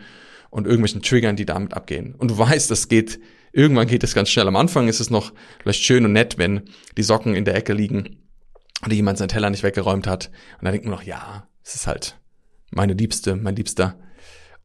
und 0.52 0.66
irgendwelchen 0.66 1.02
Triggern, 1.02 1.36
die 1.36 1.46
damit 1.46 1.74
abgehen. 1.74 2.14
Und 2.16 2.32
du 2.32 2.38
weißt, 2.38 2.70
das 2.70 2.88
geht, 2.88 3.20
irgendwann 3.52 3.88
geht 3.88 4.04
es 4.04 4.14
ganz 4.14 4.30
schnell. 4.30 4.48
Am 4.48 4.56
Anfang 4.56 4.88
ist 4.88 5.00
es 5.00 5.10
noch 5.10 5.34
vielleicht 5.62 5.84
schön 5.84 6.06
und 6.06 6.14
nett, 6.14 6.38
wenn 6.38 6.62
die 6.98 7.04
Socken 7.04 7.36
in 7.36 7.46
der 7.46 7.56
Ecke 7.56 7.74
liegen 7.74 8.18
und 8.86 8.94
jemand 8.94 9.18
seinen 9.18 9.30
Teller 9.30 9.50
nicht 9.50 9.64
weggeräumt 9.64 10.08
hat. 10.08 10.28
Und 10.60 10.66
dann 10.66 10.72
denkt 10.72 10.86
man 10.86 10.96
noch, 10.96 11.04
ja, 11.04 11.48
es 11.64 11.76
ist 11.76 11.88
halt 11.88 12.20
meine 12.72 12.94
Liebste, 12.94 13.36
mein 13.36 13.56
Liebster. 13.56 13.98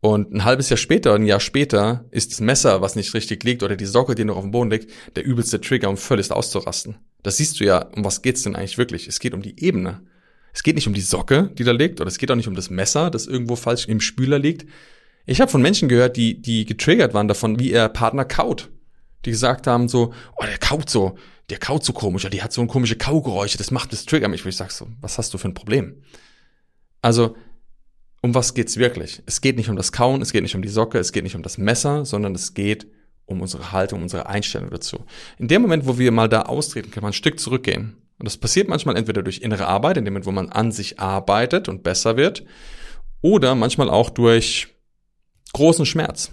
Und 0.00 0.32
ein 0.32 0.44
halbes 0.44 0.70
Jahr 0.70 0.78
später, 0.78 1.14
ein 1.14 1.26
Jahr 1.26 1.40
später, 1.40 2.06
ist 2.10 2.32
das 2.32 2.40
Messer, 2.40 2.80
was 2.80 2.96
nicht 2.96 3.12
richtig 3.12 3.44
liegt, 3.44 3.62
oder 3.62 3.76
die 3.76 3.84
Socke, 3.84 4.14
die 4.14 4.24
noch 4.24 4.36
auf 4.36 4.42
dem 4.42 4.50
Boden 4.50 4.70
liegt, 4.70 4.90
der 5.14 5.24
übelste 5.24 5.60
Trigger, 5.60 5.90
um 5.90 5.98
völlig 5.98 6.30
auszurasten. 6.30 6.96
Das 7.22 7.36
siehst 7.36 7.60
du 7.60 7.64
ja, 7.64 7.86
um 7.94 8.04
was 8.04 8.22
geht's 8.22 8.42
denn 8.42 8.56
eigentlich 8.56 8.78
wirklich? 8.78 9.08
Es 9.08 9.20
geht 9.20 9.34
um 9.34 9.42
die 9.42 9.62
Ebene. 9.62 10.00
Es 10.54 10.62
geht 10.62 10.74
nicht 10.74 10.86
um 10.86 10.94
die 10.94 11.02
Socke, 11.02 11.50
die 11.52 11.64
da 11.64 11.72
liegt, 11.72 12.00
oder 12.00 12.08
es 12.08 12.18
geht 12.18 12.30
auch 12.30 12.36
nicht 12.36 12.48
um 12.48 12.54
das 12.54 12.70
Messer, 12.70 13.10
das 13.10 13.26
irgendwo 13.26 13.56
falsch 13.56 13.86
im 13.88 14.00
Spüler 14.00 14.38
liegt. 14.38 14.66
Ich 15.26 15.40
habe 15.40 15.50
von 15.50 15.62
Menschen 15.62 15.88
gehört, 15.88 16.16
die, 16.16 16.40
die 16.40 16.64
getriggert 16.64 17.12
waren 17.12 17.28
davon, 17.28 17.58
wie 17.58 17.70
ihr 17.70 17.88
Partner 17.88 18.24
kaut. 18.24 18.70
Die 19.26 19.30
gesagt 19.30 19.66
haben 19.66 19.86
so, 19.88 20.14
oh, 20.36 20.44
der 20.44 20.58
kaut 20.58 20.88
so, 20.88 21.16
der 21.50 21.58
kaut 21.58 21.84
so 21.84 21.92
komisch, 21.92 22.24
oder 22.24 22.30
die 22.30 22.42
hat 22.42 22.52
so 22.52 22.60
ein 22.60 22.68
komische 22.68 22.96
Kaugeräusche, 22.96 23.58
das 23.58 23.70
macht 23.70 23.92
das 23.92 24.06
Trigger 24.06 24.28
mich. 24.28 24.44
Wo 24.44 24.48
ich 24.48 24.56
sag 24.56 24.70
so, 24.70 24.88
was 25.00 25.18
hast 25.18 25.34
du 25.34 25.38
für 25.38 25.48
ein 25.48 25.54
Problem? 25.54 26.02
Also, 27.02 27.36
um 28.22 28.34
was 28.34 28.54
geht's 28.54 28.76
wirklich? 28.76 29.22
Es 29.26 29.40
geht 29.40 29.56
nicht 29.56 29.68
um 29.68 29.76
das 29.76 29.92
Kauen, 29.92 30.22
es 30.22 30.32
geht 30.32 30.42
nicht 30.42 30.54
um 30.54 30.62
die 30.62 30.68
Socke, 30.68 30.98
es 30.98 31.12
geht 31.12 31.24
nicht 31.24 31.36
um 31.36 31.42
das 31.42 31.58
Messer, 31.58 32.04
sondern 32.04 32.34
es 32.34 32.54
geht 32.54 32.86
um 33.24 33.40
unsere 33.40 33.72
Haltung, 33.72 34.02
unsere 34.02 34.26
Einstellung 34.26 34.70
dazu. 34.70 35.04
In 35.38 35.48
dem 35.48 35.62
Moment, 35.62 35.86
wo 35.86 35.98
wir 35.98 36.12
mal 36.12 36.28
da 36.28 36.42
austreten, 36.42 36.90
kann 36.90 37.02
man 37.02 37.10
ein 37.10 37.14
Stück 37.14 37.40
zurückgehen. 37.40 37.96
Und 38.18 38.26
das 38.26 38.36
passiert 38.36 38.68
manchmal 38.68 38.96
entweder 38.96 39.22
durch 39.22 39.38
innere 39.38 39.66
Arbeit, 39.66 39.96
in 39.96 40.04
dem 40.04 40.12
Moment, 40.12 40.26
wo 40.26 40.32
man 40.32 40.50
an 40.50 40.72
sich 40.72 41.00
arbeitet 41.00 41.68
und 41.68 41.82
besser 41.82 42.16
wird, 42.16 42.44
oder 43.22 43.54
manchmal 43.54 43.88
auch 43.88 44.10
durch 44.10 44.68
großen 45.52 45.86
Schmerz. 45.86 46.32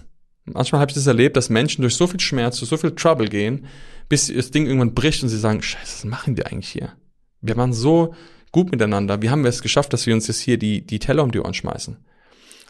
Manchmal 0.54 0.80
habe 0.80 0.90
ich 0.90 0.94
das 0.94 1.06
erlebt, 1.06 1.36
dass 1.36 1.50
Menschen 1.50 1.82
durch 1.82 1.94
so 1.94 2.06
viel 2.06 2.20
Schmerz, 2.20 2.58
durch 2.58 2.68
so 2.68 2.76
viel 2.76 2.94
Trouble 2.94 3.28
gehen, 3.28 3.66
bis 4.08 4.32
das 4.32 4.50
Ding 4.50 4.66
irgendwann 4.66 4.94
bricht 4.94 5.22
und 5.22 5.28
sie 5.28 5.38
sagen, 5.38 5.62
scheiße, 5.62 5.98
was 5.98 6.04
machen 6.04 6.36
wir 6.36 6.46
eigentlich 6.46 6.70
hier? 6.70 6.92
Wir 7.40 7.56
waren 7.56 7.72
so 7.72 8.14
gut 8.52 8.70
miteinander. 8.70 9.22
Wie 9.22 9.30
haben 9.30 9.42
wir 9.42 9.50
es 9.50 9.62
geschafft, 9.62 9.92
dass 9.92 10.06
wir 10.06 10.14
uns 10.14 10.26
jetzt 10.26 10.40
hier 10.40 10.58
die, 10.58 10.84
die 10.84 10.98
Teller 10.98 11.22
um 11.22 11.30
die 11.30 11.40
Ohren 11.40 11.54
schmeißen? 11.54 11.96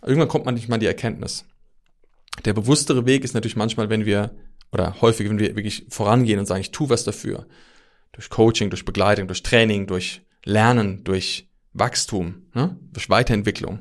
Irgendwann 0.02 0.28
kommt 0.28 0.44
man 0.44 0.54
nicht 0.54 0.68
mal 0.68 0.78
die 0.78 0.86
Erkenntnis. 0.86 1.44
Der 2.44 2.52
bewusstere 2.52 3.06
Weg 3.06 3.24
ist 3.24 3.34
natürlich 3.34 3.56
manchmal, 3.56 3.90
wenn 3.90 4.04
wir, 4.04 4.30
oder 4.72 5.00
häufig, 5.00 5.28
wenn 5.28 5.38
wir 5.38 5.56
wirklich 5.56 5.86
vorangehen 5.88 6.38
und 6.38 6.46
sagen, 6.46 6.60
ich 6.60 6.70
tu 6.70 6.88
was 6.88 7.04
dafür. 7.04 7.46
Durch 8.12 8.30
Coaching, 8.30 8.70
durch 8.70 8.84
Begleitung, 8.84 9.26
durch 9.26 9.42
Training, 9.42 9.86
durch 9.86 10.22
Lernen, 10.44 11.04
durch 11.04 11.48
Wachstum, 11.72 12.46
ne? 12.54 12.78
durch 12.92 13.10
Weiterentwicklung. 13.10 13.80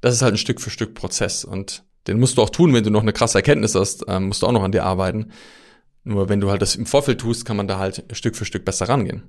Das 0.00 0.14
ist 0.14 0.22
halt 0.22 0.34
ein 0.34 0.38
Stück 0.38 0.60
für 0.60 0.70
Stück 0.70 0.94
Prozess 0.94 1.44
und 1.44 1.84
den 2.08 2.18
musst 2.18 2.38
du 2.38 2.42
auch 2.42 2.50
tun, 2.50 2.74
wenn 2.74 2.84
du 2.84 2.90
noch 2.90 3.02
eine 3.02 3.12
krasse 3.12 3.38
Erkenntnis 3.38 3.74
hast, 3.74 4.04
ähm, 4.08 4.28
musst 4.28 4.42
du 4.42 4.46
auch 4.46 4.52
noch 4.52 4.62
an 4.62 4.72
dir 4.72 4.84
arbeiten. 4.84 5.30
Nur 6.04 6.28
wenn 6.28 6.40
du 6.40 6.50
halt 6.50 6.62
das 6.62 6.74
im 6.74 6.86
Vorfeld 6.86 7.20
tust, 7.20 7.44
kann 7.44 7.56
man 7.56 7.68
da 7.68 7.78
halt 7.78 8.04
Stück 8.12 8.34
für 8.34 8.44
Stück 8.44 8.64
besser 8.64 8.88
rangehen. 8.88 9.22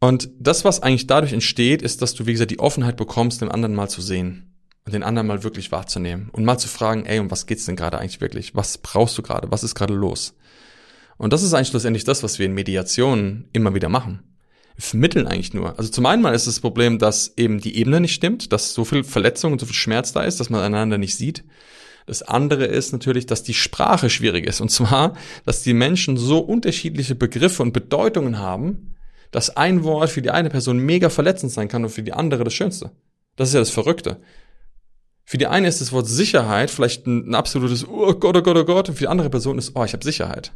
Und 0.00 0.30
das, 0.38 0.64
was 0.64 0.82
eigentlich 0.82 1.06
dadurch 1.06 1.32
entsteht, 1.32 1.82
ist, 1.82 2.02
dass 2.02 2.14
du, 2.14 2.26
wie 2.26 2.32
gesagt, 2.32 2.50
die 2.50 2.58
Offenheit 2.58 2.96
bekommst, 2.96 3.40
den 3.40 3.50
anderen 3.50 3.74
mal 3.74 3.88
zu 3.88 4.00
sehen 4.00 4.54
und 4.84 4.94
den 4.94 5.02
anderen 5.02 5.28
mal 5.28 5.44
wirklich 5.44 5.70
wahrzunehmen 5.70 6.28
und 6.32 6.44
mal 6.44 6.58
zu 6.58 6.68
fragen, 6.68 7.06
ey, 7.06 7.18
um 7.18 7.30
was 7.30 7.46
geht's 7.46 7.66
denn 7.66 7.76
gerade 7.76 7.98
eigentlich 7.98 8.20
wirklich? 8.20 8.54
Was 8.54 8.78
brauchst 8.78 9.16
du 9.18 9.22
gerade? 9.22 9.50
Was 9.50 9.62
ist 9.62 9.74
gerade 9.74 9.94
los? 9.94 10.34
Und 11.18 11.32
das 11.32 11.42
ist 11.42 11.54
eigentlich 11.54 11.68
schlussendlich 11.68 12.04
das, 12.04 12.22
was 12.22 12.38
wir 12.38 12.46
in 12.46 12.54
Mediationen 12.54 13.48
immer 13.52 13.74
wieder 13.74 13.88
machen. 13.88 14.22
Vermitteln 14.78 15.26
eigentlich 15.26 15.54
nur. 15.54 15.78
Also 15.78 15.90
zum 15.90 16.06
einen 16.06 16.22
mal 16.22 16.34
ist 16.34 16.46
das 16.46 16.60
Problem, 16.60 16.98
dass 16.98 17.34
eben 17.36 17.60
die 17.60 17.76
Ebene 17.76 18.00
nicht 18.00 18.14
stimmt, 18.14 18.52
dass 18.52 18.74
so 18.74 18.84
viel 18.84 19.04
Verletzung 19.04 19.52
und 19.52 19.60
so 19.60 19.66
viel 19.66 19.74
Schmerz 19.74 20.12
da 20.12 20.22
ist, 20.22 20.40
dass 20.40 20.50
man 20.50 20.60
einander 20.62 20.98
nicht 20.98 21.16
sieht. 21.16 21.44
Das 22.06 22.22
andere 22.22 22.64
ist 22.64 22.92
natürlich, 22.92 23.26
dass 23.26 23.42
die 23.42 23.54
Sprache 23.54 24.10
schwierig 24.10 24.46
ist. 24.46 24.60
Und 24.60 24.70
zwar, 24.70 25.14
dass 25.44 25.62
die 25.62 25.74
Menschen 25.74 26.16
so 26.16 26.38
unterschiedliche 26.38 27.14
Begriffe 27.14 27.62
und 27.62 27.72
Bedeutungen 27.72 28.38
haben, 28.38 28.94
dass 29.30 29.56
ein 29.56 29.84
Wort 29.84 30.10
für 30.10 30.22
die 30.22 30.30
eine 30.30 30.50
Person 30.50 30.78
mega 30.78 31.10
verletzend 31.10 31.52
sein 31.52 31.68
kann 31.68 31.84
und 31.84 31.90
für 31.90 32.02
die 32.02 32.12
andere 32.12 32.44
das 32.44 32.54
Schönste. 32.54 32.90
Das 33.36 33.48
ist 33.48 33.54
ja 33.54 33.60
das 33.60 33.70
Verrückte. 33.70 34.20
Für 35.24 35.38
die 35.38 35.46
eine 35.46 35.68
ist 35.68 35.80
das 35.80 35.92
Wort 35.92 36.08
Sicherheit 36.08 36.70
vielleicht 36.70 37.06
ein, 37.06 37.30
ein 37.30 37.34
absolutes 37.34 37.86
Oh 37.88 38.12
Gott, 38.14 38.36
oh 38.36 38.42
Gott, 38.42 38.56
oh 38.56 38.64
Gott 38.64 38.88
und 38.88 38.96
für 38.96 39.04
die 39.04 39.08
andere 39.08 39.30
Person 39.30 39.58
ist, 39.58 39.72
oh, 39.74 39.84
ich 39.84 39.92
habe 39.92 40.04
Sicherheit. 40.04 40.52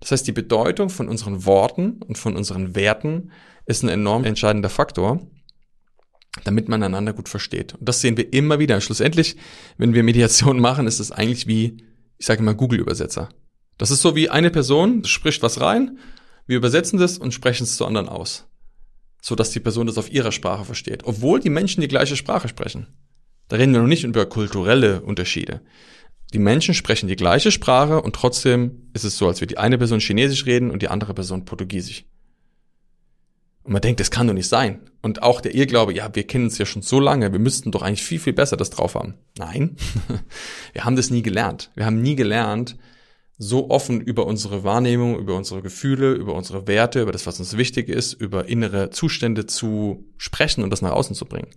Das 0.00 0.12
heißt, 0.12 0.26
die 0.26 0.32
Bedeutung 0.32 0.88
von 0.88 1.08
unseren 1.08 1.44
Worten 1.44 2.02
und 2.02 2.18
von 2.18 2.36
unseren 2.36 2.74
Werten 2.74 3.32
ist 3.66 3.82
ein 3.82 3.88
enorm 3.88 4.24
entscheidender 4.24 4.70
Faktor, 4.70 5.20
damit 6.44 6.68
man 6.68 6.82
einander 6.82 7.12
gut 7.12 7.28
versteht. 7.28 7.74
Und 7.74 7.88
das 7.88 8.00
sehen 8.00 8.16
wir 8.16 8.32
immer 8.32 8.58
wieder. 8.58 8.80
Schlussendlich, 8.80 9.36
wenn 9.76 9.94
wir 9.94 10.02
Mediation 10.02 10.58
machen, 10.58 10.86
ist 10.86 11.00
es 11.00 11.12
eigentlich 11.12 11.46
wie, 11.46 11.84
ich 12.18 12.26
sage 12.26 12.40
immer, 12.40 12.54
Google-Übersetzer. 12.54 13.28
Das 13.78 13.90
ist 13.90 14.02
so 14.02 14.16
wie 14.16 14.28
eine 14.28 14.50
Person 14.50 15.04
spricht 15.04 15.42
was 15.42 15.60
rein 15.60 15.98
Wir 16.46 16.56
übersetzen 16.56 16.98
das 16.98 17.16
und 17.16 17.32
sprechen 17.32 17.64
es 17.64 17.76
zu 17.76 17.86
anderen 17.86 18.08
aus. 18.08 18.46
So 19.22 19.34
dass 19.34 19.50
die 19.50 19.60
Person 19.60 19.86
das 19.86 19.98
auf 19.98 20.10
ihrer 20.10 20.32
Sprache 20.32 20.64
versteht. 20.64 21.04
Obwohl 21.04 21.40
die 21.40 21.50
Menschen 21.50 21.80
die 21.80 21.88
gleiche 21.88 22.16
Sprache 22.16 22.48
sprechen. 22.48 22.88
Da 23.48 23.56
reden 23.56 23.72
wir 23.72 23.80
noch 23.80 23.88
nicht 23.88 24.04
über 24.04 24.26
kulturelle 24.26 25.02
Unterschiede. 25.02 25.60
Die 26.32 26.38
Menschen 26.38 26.74
sprechen 26.74 27.08
die 27.08 27.16
gleiche 27.16 27.50
Sprache 27.50 28.00
und 28.00 28.14
trotzdem 28.14 28.88
ist 28.92 29.04
es 29.04 29.18
so, 29.18 29.26
als 29.26 29.40
würde 29.40 29.54
die 29.54 29.58
eine 29.58 29.78
Person 29.78 30.00
Chinesisch 30.00 30.46
reden 30.46 30.70
und 30.70 30.82
die 30.82 30.88
andere 30.88 31.14
Person 31.14 31.44
Portugiesisch. 31.44 32.04
Und 33.62 33.72
man 33.72 33.82
denkt, 33.82 34.00
das 34.00 34.10
kann 34.10 34.26
doch 34.26 34.34
nicht 34.34 34.48
sein. 34.48 34.80
Und 35.02 35.22
auch 35.22 35.40
der 35.40 35.54
Irrglaube, 35.54 35.92
ja, 35.92 36.14
wir 36.14 36.26
kennen 36.26 36.44
uns 36.44 36.58
ja 36.58 36.66
schon 36.66 36.82
so 36.82 37.00
lange, 37.00 37.32
wir 37.32 37.38
müssten 37.38 37.72
doch 37.72 37.82
eigentlich 37.82 38.02
viel, 38.02 38.20
viel 38.20 38.32
besser 38.32 38.56
das 38.56 38.70
drauf 38.70 38.94
haben. 38.94 39.14
Nein, 39.38 39.76
wir 40.72 40.84
haben 40.84 40.96
das 40.96 41.10
nie 41.10 41.22
gelernt. 41.22 41.70
Wir 41.74 41.84
haben 41.84 42.00
nie 42.00 42.16
gelernt, 42.16 42.76
so 43.42 43.70
offen 43.70 44.00
über 44.00 44.26
unsere 44.26 44.64
Wahrnehmung, 44.64 45.18
über 45.18 45.34
unsere 45.34 45.62
Gefühle, 45.62 46.12
über 46.12 46.34
unsere 46.34 46.66
Werte, 46.66 47.00
über 47.00 47.12
das, 47.12 47.26
was 47.26 47.40
uns 47.40 47.56
wichtig 47.56 47.88
ist, 47.88 48.12
über 48.12 48.46
innere 48.46 48.90
Zustände 48.90 49.46
zu 49.46 50.04
sprechen 50.18 50.62
und 50.62 50.70
das 50.70 50.82
nach 50.82 50.92
außen 50.92 51.16
zu 51.16 51.24
bringen. 51.24 51.48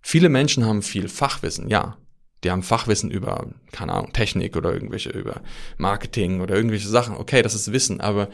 Viele 0.00 0.30
Menschen 0.30 0.64
haben 0.64 0.82
viel 0.82 1.08
Fachwissen, 1.08 1.68
ja. 1.68 1.98
Die 2.44 2.50
haben 2.50 2.62
Fachwissen 2.62 3.10
über, 3.10 3.46
keine 3.70 3.92
Ahnung, 3.92 4.12
Technik 4.12 4.56
oder 4.56 4.72
irgendwelche, 4.72 5.10
über 5.10 5.42
Marketing 5.78 6.40
oder 6.40 6.56
irgendwelche 6.56 6.88
Sachen. 6.88 7.16
Okay, 7.16 7.42
das 7.42 7.54
ist 7.54 7.72
Wissen, 7.72 8.00
aber 8.00 8.28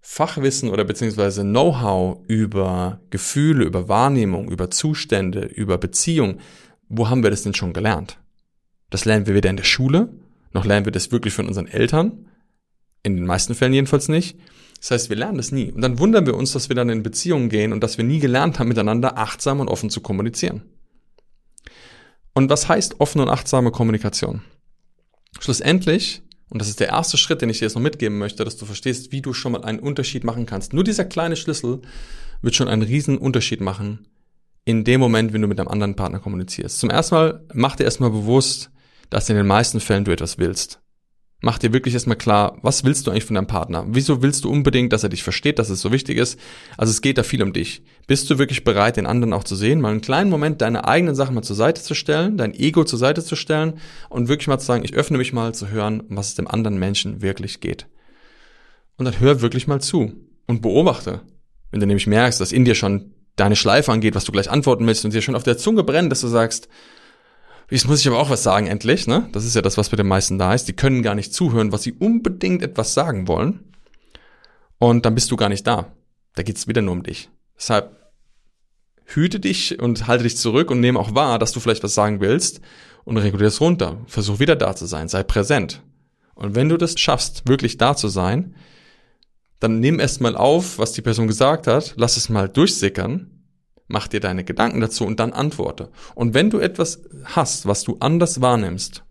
Fachwissen 0.00 0.70
oder 0.70 0.84
beziehungsweise 0.84 1.42
Know-how 1.42 2.18
über 2.28 3.00
Gefühle, 3.10 3.64
über 3.64 3.88
Wahrnehmung, 3.88 4.50
über 4.50 4.70
Zustände, 4.70 5.46
über 5.46 5.78
Beziehung, 5.78 6.40
wo 6.88 7.08
haben 7.08 7.22
wir 7.22 7.30
das 7.30 7.42
denn 7.42 7.54
schon 7.54 7.72
gelernt? 7.72 8.18
Das 8.90 9.04
lernen 9.04 9.26
wir 9.26 9.34
weder 9.34 9.50
in 9.50 9.56
der 9.56 9.64
Schule, 9.64 10.10
noch 10.52 10.64
lernen 10.64 10.84
wir 10.84 10.92
das 10.92 11.10
wirklich 11.10 11.34
von 11.34 11.48
unseren 11.48 11.66
Eltern. 11.66 12.26
In 13.02 13.16
den 13.16 13.26
meisten 13.26 13.54
Fällen 13.54 13.74
jedenfalls 13.74 14.08
nicht. 14.08 14.38
Das 14.78 14.90
heißt, 14.90 15.08
wir 15.08 15.16
lernen 15.16 15.38
das 15.38 15.52
nie. 15.52 15.72
Und 15.72 15.80
dann 15.80 15.98
wundern 15.98 16.26
wir 16.26 16.34
uns, 16.34 16.52
dass 16.52 16.68
wir 16.68 16.76
dann 16.76 16.90
in 16.90 17.02
Beziehungen 17.02 17.48
gehen 17.48 17.72
und 17.72 17.82
dass 17.82 17.96
wir 17.96 18.04
nie 18.04 18.18
gelernt 18.18 18.58
haben, 18.58 18.68
miteinander 18.68 19.18
achtsam 19.18 19.60
und 19.60 19.68
offen 19.68 19.90
zu 19.90 20.00
kommunizieren. 20.00 20.62
Und 22.34 22.50
was 22.50 22.68
heißt 22.68 23.00
offene 23.00 23.24
und 23.24 23.30
achtsame 23.30 23.70
Kommunikation? 23.70 24.42
Schlussendlich 25.40 26.22
und 26.50 26.60
das 26.60 26.68
ist 26.68 26.78
der 26.78 26.88
erste 26.88 27.16
Schritt, 27.16 27.42
den 27.42 27.48
ich 27.48 27.58
dir 27.58 27.64
jetzt 27.64 27.74
noch 27.74 27.82
mitgeben 27.82 28.18
möchte, 28.18 28.44
dass 28.44 28.56
du 28.56 28.64
verstehst, 28.64 29.10
wie 29.10 29.22
du 29.22 29.32
schon 29.32 29.52
mal 29.52 29.64
einen 29.64 29.80
Unterschied 29.80 30.22
machen 30.22 30.46
kannst. 30.46 30.72
Nur 30.72 30.84
dieser 30.84 31.04
kleine 31.04 31.34
Schlüssel 31.36 31.82
wird 32.42 32.54
schon 32.54 32.68
einen 32.68 32.82
riesen 32.82 33.18
Unterschied 33.18 33.60
machen 33.60 34.06
in 34.64 34.84
dem 34.84 35.00
Moment, 35.00 35.32
wenn 35.32 35.42
du 35.42 35.48
mit 35.48 35.58
einem 35.58 35.68
anderen 35.68 35.96
Partner 35.96 36.20
kommunizierst. 36.20 36.78
Zum 36.78 36.90
ersten 36.90 37.14
Mal 37.16 37.44
mach 37.52 37.76
dir 37.76 37.84
erstmal 37.84 38.10
bewusst, 38.10 38.70
dass 39.10 39.28
in 39.28 39.36
den 39.36 39.46
meisten 39.46 39.80
Fällen 39.80 40.04
du 40.04 40.12
etwas 40.12 40.38
willst 40.38 40.80
mach 41.40 41.58
dir 41.58 41.72
wirklich 41.72 41.94
erstmal 41.94 42.16
klar, 42.16 42.58
was 42.62 42.84
willst 42.84 43.06
du 43.06 43.10
eigentlich 43.10 43.24
von 43.24 43.34
deinem 43.34 43.46
Partner? 43.46 43.84
Wieso 43.88 44.22
willst 44.22 44.44
du 44.44 44.50
unbedingt, 44.50 44.92
dass 44.92 45.02
er 45.02 45.08
dich 45.10 45.22
versteht, 45.22 45.58
dass 45.58 45.70
es 45.70 45.80
so 45.80 45.92
wichtig 45.92 46.18
ist? 46.18 46.38
Also 46.76 46.90
es 46.90 47.02
geht 47.02 47.18
da 47.18 47.22
viel 47.22 47.42
um 47.42 47.52
dich. 47.52 47.82
Bist 48.06 48.30
du 48.30 48.38
wirklich 48.38 48.64
bereit, 48.64 48.96
den 48.96 49.06
anderen 49.06 49.32
auch 49.32 49.44
zu 49.44 49.56
sehen, 49.56 49.80
mal 49.80 49.90
einen 49.90 50.00
kleinen 50.00 50.30
Moment 50.30 50.62
deine 50.62 50.86
eigenen 50.86 51.14
Sachen 51.14 51.34
mal 51.34 51.42
zur 51.42 51.56
Seite 51.56 51.82
zu 51.82 51.94
stellen, 51.94 52.38
dein 52.38 52.54
Ego 52.54 52.84
zur 52.84 52.98
Seite 52.98 53.22
zu 53.22 53.36
stellen 53.36 53.74
und 54.08 54.28
wirklich 54.28 54.48
mal 54.48 54.58
zu 54.58 54.66
sagen, 54.66 54.84
ich 54.84 54.94
öffne 54.94 55.18
mich 55.18 55.32
mal 55.32 55.54
zu 55.54 55.68
hören, 55.68 56.02
was 56.08 56.28
es 56.28 56.34
dem 56.34 56.48
anderen 56.48 56.78
Menschen 56.78 57.22
wirklich 57.22 57.60
geht. 57.60 57.86
Und 58.96 59.04
dann 59.04 59.20
hör 59.20 59.40
wirklich 59.40 59.66
mal 59.66 59.80
zu 59.80 60.12
und 60.46 60.62
beobachte. 60.62 61.20
Wenn 61.70 61.80
du 61.80 61.86
nämlich 61.86 62.06
merkst, 62.06 62.40
dass 62.40 62.52
in 62.52 62.64
dir 62.64 62.74
schon 62.74 63.12
deine 63.36 63.56
Schleife 63.56 63.90
angeht, 63.90 64.14
was 64.14 64.24
du 64.24 64.32
gleich 64.32 64.50
antworten 64.50 64.86
willst 64.86 65.04
und 65.04 65.12
dir 65.12 65.22
schon 65.22 65.34
auf 65.34 65.42
der 65.42 65.58
Zunge 65.58 65.82
brennt, 65.82 66.12
dass 66.12 66.20
du 66.20 66.28
sagst, 66.28 66.68
Jetzt 67.74 67.88
muss 67.88 67.98
ich 67.98 68.06
aber 68.06 68.20
auch 68.20 68.30
was 68.30 68.44
sagen, 68.44 68.68
endlich, 68.68 69.08
ne? 69.08 69.28
Das 69.32 69.44
ist 69.44 69.56
ja 69.56 69.60
das, 69.60 69.76
was 69.76 69.88
bei 69.88 69.96
den 69.96 70.06
meisten 70.06 70.38
da 70.38 70.54
ist. 70.54 70.68
Die 70.68 70.74
können 70.74 71.02
gar 71.02 71.16
nicht 71.16 71.34
zuhören, 71.34 71.72
was 71.72 71.82
sie 71.82 71.90
unbedingt 71.90 72.62
etwas 72.62 72.94
sagen 72.94 73.26
wollen. 73.26 73.64
Und 74.78 75.04
dann 75.04 75.16
bist 75.16 75.32
du 75.32 75.36
gar 75.36 75.48
nicht 75.48 75.66
da. 75.66 75.92
Da 76.36 76.44
geht's 76.44 76.68
wieder 76.68 76.82
nur 76.82 76.92
um 76.92 77.02
dich. 77.02 77.30
Deshalb 77.58 78.12
hüte 79.06 79.40
dich 79.40 79.80
und 79.80 80.06
halte 80.06 80.22
dich 80.22 80.36
zurück 80.36 80.70
und 80.70 80.78
nehme 80.78 81.00
auch 81.00 81.16
wahr, 81.16 81.40
dass 81.40 81.50
du 81.50 81.58
vielleicht 81.58 81.82
was 81.82 81.96
sagen 81.96 82.20
willst 82.20 82.60
und 83.02 83.16
regulier 83.16 83.48
es 83.48 83.60
runter. 83.60 83.98
Versuch 84.06 84.38
wieder 84.38 84.54
da 84.54 84.76
zu 84.76 84.86
sein, 84.86 85.08
sei 85.08 85.24
präsent. 85.24 85.82
Und 86.36 86.54
wenn 86.54 86.68
du 86.68 86.76
das 86.76 86.96
schaffst, 86.96 87.48
wirklich 87.48 87.76
da 87.76 87.96
zu 87.96 88.06
sein, 88.06 88.54
dann 89.58 89.80
nimm 89.80 89.98
erst 89.98 90.20
mal 90.20 90.36
auf, 90.36 90.78
was 90.78 90.92
die 90.92 91.02
Person 91.02 91.26
gesagt 91.26 91.66
hat, 91.66 91.94
lass 91.96 92.16
es 92.16 92.28
mal 92.28 92.48
durchsickern 92.48 93.33
mach 93.86 94.08
dir 94.08 94.20
deine 94.20 94.44
Gedanken 94.44 94.80
dazu 94.80 95.04
und 95.04 95.20
dann 95.20 95.32
antworte. 95.32 95.90
Und 96.14 96.34
wenn 96.34 96.50
du 96.50 96.58
etwas 96.58 97.02
hast, 97.24 97.66
was 97.66 97.84
du 97.84 97.96
anders 98.00 98.40
wahrnimmst, 98.40 99.04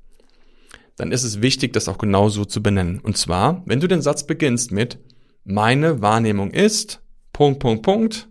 dann 0.95 1.11
ist 1.11 1.23
es 1.23 1.41
wichtig, 1.41 1.73
das 1.73 1.87
auch 1.87 1.97
genauso 1.97 2.45
zu 2.45 2.61
benennen. 2.61 2.99
Und 2.99 3.17
zwar, 3.17 3.63
wenn 3.65 3.79
du 3.79 3.87
den 3.87 4.01
Satz 4.01 4.25
beginnst 4.25 4.71
mit 4.71 4.99
meine 5.43 6.01
Wahrnehmung 6.01 6.51
ist 6.51 7.01
Punkt, 7.33 7.59
Punkt, 7.59 7.83
Punkt 7.83 8.29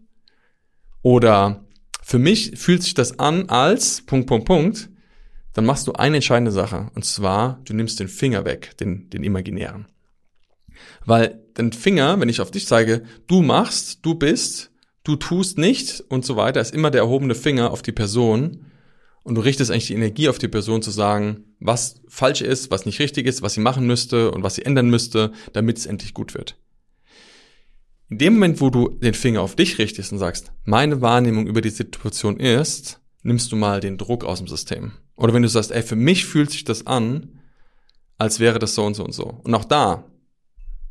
oder 1.02 1.64
für 2.02 2.18
mich 2.18 2.58
fühlt 2.58 2.82
sich 2.82 2.94
das 2.94 3.18
an 3.18 3.48
als 3.48 4.02
Punkt, 4.02 4.26
Punkt, 4.26 4.46
Punkt, 4.46 4.90
dann 5.52 5.66
machst 5.66 5.86
du 5.86 5.92
eine 5.92 6.16
entscheidende 6.16 6.52
Sache. 6.52 6.90
Und 6.94 7.04
zwar, 7.04 7.60
du 7.64 7.74
nimmst 7.74 8.00
den 8.00 8.08
Finger 8.08 8.44
weg, 8.44 8.76
den, 8.78 9.10
den 9.10 9.22
imaginären. 9.22 9.86
Weil 11.04 11.42
den 11.58 11.72
Finger, 11.72 12.18
wenn 12.20 12.28
ich 12.28 12.40
auf 12.40 12.50
dich 12.50 12.66
zeige, 12.66 13.02
du 13.26 13.42
machst, 13.42 14.00
du 14.02 14.14
bist, 14.14 14.71
du 15.04 15.16
tust 15.16 15.58
nicht 15.58 16.02
und 16.08 16.24
so 16.24 16.36
weiter, 16.36 16.60
ist 16.60 16.74
immer 16.74 16.90
der 16.90 17.02
erhobene 17.02 17.34
Finger 17.34 17.70
auf 17.70 17.82
die 17.82 17.92
Person 17.92 18.66
und 19.22 19.36
du 19.36 19.40
richtest 19.40 19.70
eigentlich 19.70 19.86
die 19.86 19.94
Energie 19.94 20.28
auf 20.28 20.38
die 20.38 20.48
Person 20.48 20.82
zu 20.82 20.90
sagen, 20.90 21.44
was 21.60 22.00
falsch 22.08 22.40
ist, 22.40 22.70
was 22.70 22.86
nicht 22.86 22.98
richtig 22.98 23.26
ist, 23.26 23.42
was 23.42 23.54
sie 23.54 23.60
machen 23.60 23.86
müsste 23.86 24.30
und 24.30 24.42
was 24.42 24.56
sie 24.56 24.64
ändern 24.64 24.90
müsste, 24.90 25.32
damit 25.52 25.78
es 25.78 25.86
endlich 25.86 26.14
gut 26.14 26.34
wird. 26.34 26.56
In 28.08 28.18
dem 28.18 28.34
Moment, 28.34 28.60
wo 28.60 28.68
du 28.68 28.88
den 28.88 29.14
Finger 29.14 29.40
auf 29.40 29.56
dich 29.56 29.78
richtest 29.78 30.12
und 30.12 30.18
sagst, 30.18 30.52
meine 30.64 31.00
Wahrnehmung 31.00 31.46
über 31.46 31.62
die 31.62 31.70
Situation 31.70 32.38
ist, 32.38 33.00
nimmst 33.22 33.50
du 33.52 33.56
mal 33.56 33.80
den 33.80 33.96
Druck 33.96 34.24
aus 34.24 34.38
dem 34.38 34.48
System. 34.48 34.92
Oder 35.16 35.32
wenn 35.32 35.42
du 35.42 35.48
sagst, 35.48 35.70
ey, 35.70 35.82
für 35.82 35.96
mich 35.96 36.26
fühlt 36.26 36.50
sich 36.50 36.64
das 36.64 36.86
an, 36.86 37.40
als 38.18 38.38
wäre 38.38 38.58
das 38.58 38.74
so 38.74 38.84
und 38.84 38.94
so 38.94 39.04
und 39.04 39.12
so. 39.12 39.40
Und 39.44 39.54
auch 39.54 39.64
da, 39.64 40.04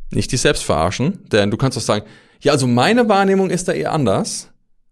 nicht 0.09 0.31
dich 0.31 0.41
selbst 0.41 0.63
verarschen, 0.63 1.19
denn 1.31 1.51
du 1.51 1.57
kannst 1.57 1.77
auch 1.77 1.81
sagen, 1.81 2.05
ja, 2.41 2.51
also 2.51 2.67
meine 2.67 3.09
Wahrnehmung 3.09 3.49
ist 3.49 3.67
da 3.67 3.73
eher 3.73 3.91
anders. 3.91 4.49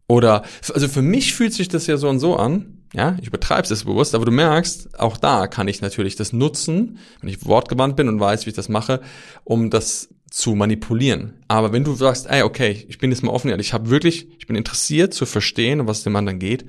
Oder, 0.08 0.44
also 0.74 0.88
für 0.88 1.02
mich 1.02 1.34
fühlt 1.34 1.54
sich 1.54 1.68
das 1.68 1.88
ja 1.88 1.98
so 1.98 2.10
und 2.10 2.20
so 2.20 2.36
an. 2.36 2.76
Ja, 2.94 3.16
ich 3.22 3.28
übertreibe 3.28 3.72
es 3.72 3.84
bewusst, 3.84 4.16
aber 4.16 4.26
du 4.26 4.32
merkst, 4.32 5.00
auch 5.00 5.18
da 5.18 5.46
kann 5.46 5.68
ich 5.68 5.82
natürlich 5.82 6.16
das 6.16 6.34
nutzen, 6.34 6.98
wenn 7.22 7.30
ich 7.30 7.46
wortgewandt 7.46 7.96
bin 7.96 8.08
und 8.08 8.20
weiß, 8.20 8.46
wie 8.46 8.50
ich 8.50 8.56
das 8.56 8.68
mache, 8.68 9.02
um 9.44 9.70
das 9.70 10.10
zu 10.32 10.56
manipulieren. 10.56 11.34
Aber 11.48 11.72
wenn 11.72 11.84
du 11.84 11.94
sagst, 11.94 12.28
ey, 12.28 12.42
okay, 12.42 12.86
ich 12.88 12.98
bin 12.98 13.12
jetzt 13.12 13.22
mal 13.22 13.32
offen, 13.32 13.58
ich 13.60 13.74
habe 13.74 13.92
wirklich, 13.92 14.28
ich 14.40 14.48
bin 14.48 14.56
interessiert 14.56 15.14
zu 15.14 15.28
verstehen, 15.28 15.86
was 15.86 16.04
dem 16.04 16.16
anderen 16.16 16.40
geht, 16.40 16.66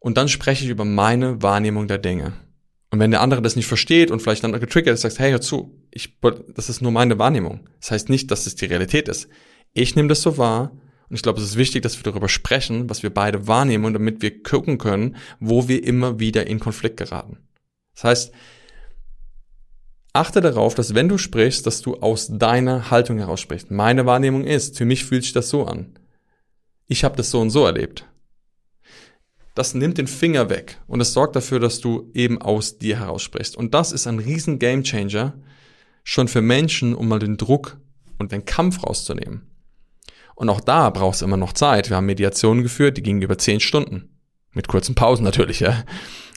und 0.00 0.16
dann 0.16 0.28
spreche 0.28 0.64
ich 0.64 0.70
über 0.70 0.84
meine 0.84 1.42
Wahrnehmung 1.42 1.86
der 1.86 1.98
Dinge. 1.98 2.32
Und 2.90 2.98
wenn 2.98 3.10
der 3.10 3.20
andere 3.20 3.42
das 3.42 3.54
nicht 3.54 3.66
versteht 3.66 4.10
und 4.10 4.20
vielleicht 4.20 4.42
dann 4.42 4.58
getriggert 4.58 4.94
ist, 4.94 5.02
sagst, 5.02 5.20
hey, 5.20 5.30
hör 5.30 5.40
zu, 5.40 5.78
ich, 5.92 6.18
das 6.54 6.68
ist 6.68 6.80
nur 6.80 6.90
meine 6.90 7.18
Wahrnehmung. 7.18 7.68
Das 7.80 7.92
heißt 7.92 8.08
nicht, 8.08 8.30
dass 8.30 8.46
es 8.46 8.56
die 8.56 8.64
Realität 8.64 9.08
ist. 9.08 9.28
Ich 9.72 9.96
nehme 9.96 10.08
das 10.08 10.22
so 10.22 10.38
wahr 10.38 10.72
und 11.08 11.16
ich 11.16 11.22
glaube, 11.22 11.40
es 11.40 11.46
ist 11.46 11.56
wichtig, 11.56 11.82
dass 11.82 11.96
wir 11.96 12.04
darüber 12.04 12.28
sprechen, 12.28 12.88
was 12.88 13.02
wir 13.02 13.12
beide 13.12 13.46
wahrnehmen, 13.46 13.92
damit 13.92 14.22
wir 14.22 14.42
gucken 14.42 14.78
können, 14.78 15.16
wo 15.40 15.68
wir 15.68 15.82
immer 15.84 16.20
wieder 16.20 16.46
in 16.46 16.60
Konflikt 16.60 16.96
geraten. 16.96 17.38
Das 17.94 18.04
heißt, 18.04 18.34
achte 20.12 20.40
darauf, 20.40 20.74
dass 20.74 20.94
wenn 20.94 21.08
du 21.08 21.18
sprichst, 21.18 21.66
dass 21.66 21.82
du 21.82 21.96
aus 21.96 22.28
deiner 22.30 22.90
Haltung 22.90 23.18
heraus 23.18 23.40
sprichst. 23.40 23.70
Meine 23.70 24.06
Wahrnehmung 24.06 24.44
ist, 24.44 24.78
für 24.78 24.84
mich 24.84 25.04
fühlt 25.04 25.24
sich 25.24 25.32
das 25.32 25.48
so 25.50 25.66
an. 25.66 25.98
Ich 26.86 27.04
habe 27.04 27.16
das 27.16 27.30
so 27.30 27.40
und 27.40 27.50
so 27.50 27.64
erlebt. 27.64 28.06
Das 29.54 29.74
nimmt 29.74 29.98
den 29.98 30.06
Finger 30.06 30.48
weg 30.48 30.80
und 30.86 31.00
es 31.00 31.12
sorgt 31.12 31.36
dafür, 31.36 31.58
dass 31.58 31.80
du 31.80 32.10
eben 32.14 32.40
aus 32.40 32.78
dir 32.78 32.98
heraus 32.98 33.22
sprichst. 33.22 33.56
Und 33.56 33.74
das 33.74 33.92
ist 33.92 34.06
ein 34.06 34.20
riesen 34.20 34.58
Gamechanger 34.58 35.34
schon 36.04 36.28
für 36.28 36.40
Menschen, 36.40 36.94
um 36.94 37.08
mal 37.08 37.18
den 37.18 37.36
Druck 37.36 37.78
und 38.18 38.32
den 38.32 38.44
Kampf 38.44 38.84
rauszunehmen. 38.84 39.49
Und 40.40 40.48
auch 40.48 40.62
da 40.62 40.88
brauchst 40.88 41.20
du 41.20 41.26
immer 41.26 41.36
noch 41.36 41.52
Zeit. 41.52 41.90
Wir 41.90 41.98
haben 41.98 42.06
Mediationen 42.06 42.62
geführt, 42.62 42.96
die 42.96 43.02
gingen 43.02 43.20
über 43.20 43.36
zehn 43.36 43.60
Stunden. 43.60 44.08
Mit 44.54 44.68
kurzen 44.68 44.94
Pausen 44.94 45.22
natürlich, 45.22 45.60
ja. 45.60 45.84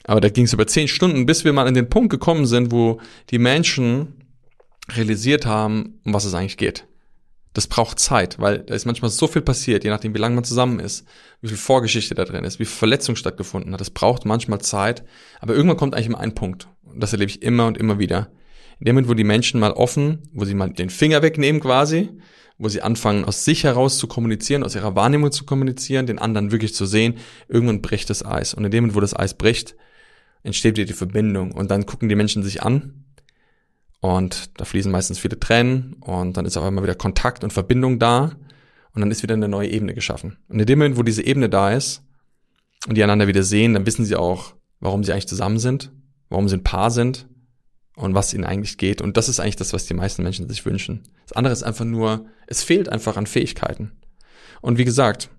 Aber 0.04 0.20
da 0.20 0.28
ging 0.28 0.44
es 0.44 0.52
über 0.52 0.66
zehn 0.66 0.88
Stunden, 0.88 1.24
bis 1.24 1.46
wir 1.46 1.54
mal 1.54 1.66
an 1.66 1.72
den 1.72 1.88
Punkt 1.88 2.10
gekommen 2.10 2.44
sind, 2.44 2.70
wo 2.70 3.00
die 3.30 3.38
Menschen 3.38 4.26
realisiert 4.90 5.46
haben, 5.46 6.00
um 6.04 6.12
was 6.12 6.26
es 6.26 6.34
eigentlich 6.34 6.58
geht. 6.58 6.86
Das 7.54 7.66
braucht 7.66 7.98
Zeit, 7.98 8.38
weil 8.38 8.58
da 8.58 8.74
ist 8.74 8.84
manchmal 8.84 9.10
so 9.10 9.26
viel 9.26 9.40
passiert, 9.40 9.84
je 9.84 9.90
nachdem, 9.90 10.14
wie 10.14 10.18
lange 10.18 10.34
man 10.34 10.44
zusammen 10.44 10.80
ist, 10.80 11.06
wie 11.40 11.48
viel 11.48 11.56
Vorgeschichte 11.56 12.14
da 12.14 12.26
drin 12.26 12.44
ist, 12.44 12.58
wie 12.58 12.66
viel 12.66 12.76
Verletzung 12.76 13.16
stattgefunden 13.16 13.72
hat. 13.72 13.80
Das 13.80 13.88
braucht 13.88 14.26
manchmal 14.26 14.60
Zeit, 14.60 15.02
aber 15.40 15.54
irgendwann 15.54 15.78
kommt 15.78 15.94
eigentlich 15.94 16.08
immer 16.08 16.20
ein 16.20 16.34
Punkt. 16.34 16.68
Und 16.82 17.02
das 17.02 17.14
erlebe 17.14 17.30
ich 17.30 17.40
immer 17.40 17.66
und 17.66 17.78
immer 17.78 17.98
wieder. 17.98 18.30
In 18.80 18.84
dem 18.84 18.96
Moment, 18.96 19.08
wo 19.08 19.14
die 19.14 19.24
Menschen 19.24 19.60
mal 19.60 19.72
offen, 19.72 20.28
wo 20.34 20.44
sie 20.44 20.52
mal 20.52 20.68
den 20.68 20.90
Finger 20.90 21.22
wegnehmen 21.22 21.62
quasi 21.62 22.10
wo 22.58 22.68
sie 22.68 22.82
anfangen, 22.82 23.24
aus 23.24 23.44
sich 23.44 23.64
heraus 23.64 23.98
zu 23.98 24.06
kommunizieren, 24.06 24.62
aus 24.62 24.74
ihrer 24.74 24.94
Wahrnehmung 24.94 25.32
zu 25.32 25.44
kommunizieren, 25.44 26.06
den 26.06 26.18
anderen 26.18 26.52
wirklich 26.52 26.74
zu 26.74 26.86
sehen, 26.86 27.14
irgendwann 27.48 27.82
bricht 27.82 28.10
das 28.10 28.24
Eis. 28.24 28.54
Und 28.54 28.64
in 28.64 28.70
dem 28.70 28.84
Moment, 28.84 28.96
wo 28.96 29.00
das 29.00 29.16
Eis 29.16 29.34
bricht, 29.34 29.74
entsteht 30.44 30.76
wieder 30.76 30.86
die 30.86 30.92
Verbindung. 30.92 31.52
Und 31.52 31.70
dann 31.70 31.86
gucken 31.86 32.08
die 32.08 32.14
Menschen 32.14 32.42
sich 32.42 32.62
an 32.62 33.04
und 34.00 34.58
da 34.60 34.64
fließen 34.64 34.92
meistens 34.92 35.18
viele 35.18 35.40
Tränen 35.40 35.96
und 36.00 36.36
dann 36.36 36.44
ist 36.44 36.56
auch 36.56 36.66
immer 36.66 36.82
wieder 36.82 36.94
Kontakt 36.94 37.42
und 37.42 37.52
Verbindung 37.52 37.98
da 37.98 38.32
und 38.94 39.00
dann 39.00 39.10
ist 39.10 39.22
wieder 39.22 39.34
eine 39.34 39.48
neue 39.48 39.70
Ebene 39.70 39.94
geschaffen. 39.94 40.36
Und 40.48 40.60
in 40.60 40.66
dem 40.66 40.78
Moment, 40.78 40.96
wo 40.98 41.02
diese 41.02 41.24
Ebene 41.24 41.48
da 41.48 41.72
ist 41.72 42.02
und 42.86 42.96
die 42.96 43.02
einander 43.02 43.26
wieder 43.26 43.42
sehen, 43.42 43.74
dann 43.74 43.86
wissen 43.86 44.04
sie 44.04 44.14
auch, 44.14 44.54
warum 44.78 45.02
sie 45.02 45.12
eigentlich 45.12 45.28
zusammen 45.28 45.58
sind, 45.58 45.90
warum 46.28 46.48
sie 46.48 46.56
ein 46.56 46.64
Paar 46.64 46.90
sind 46.90 47.26
und 47.96 48.14
was 48.14 48.34
ihnen 48.34 48.44
eigentlich 48.44 48.78
geht. 48.78 49.00
Und 49.00 49.16
das 49.16 49.28
ist 49.28 49.40
eigentlich 49.40 49.56
das, 49.56 49.72
was 49.72 49.86
die 49.86 49.94
meisten 49.94 50.22
Menschen 50.22 50.48
sich 50.48 50.64
wünschen. 50.66 51.02
Das 51.26 51.36
andere 51.36 51.52
ist 51.52 51.62
einfach 51.62 51.84
nur, 51.84 52.26
es 52.46 52.62
fehlt 52.62 52.88
einfach 52.88 53.16
an 53.16 53.26
Fähigkeiten. 53.26 53.92
Und 54.60 54.78
wie 54.78 54.84
gesagt, 54.84 55.30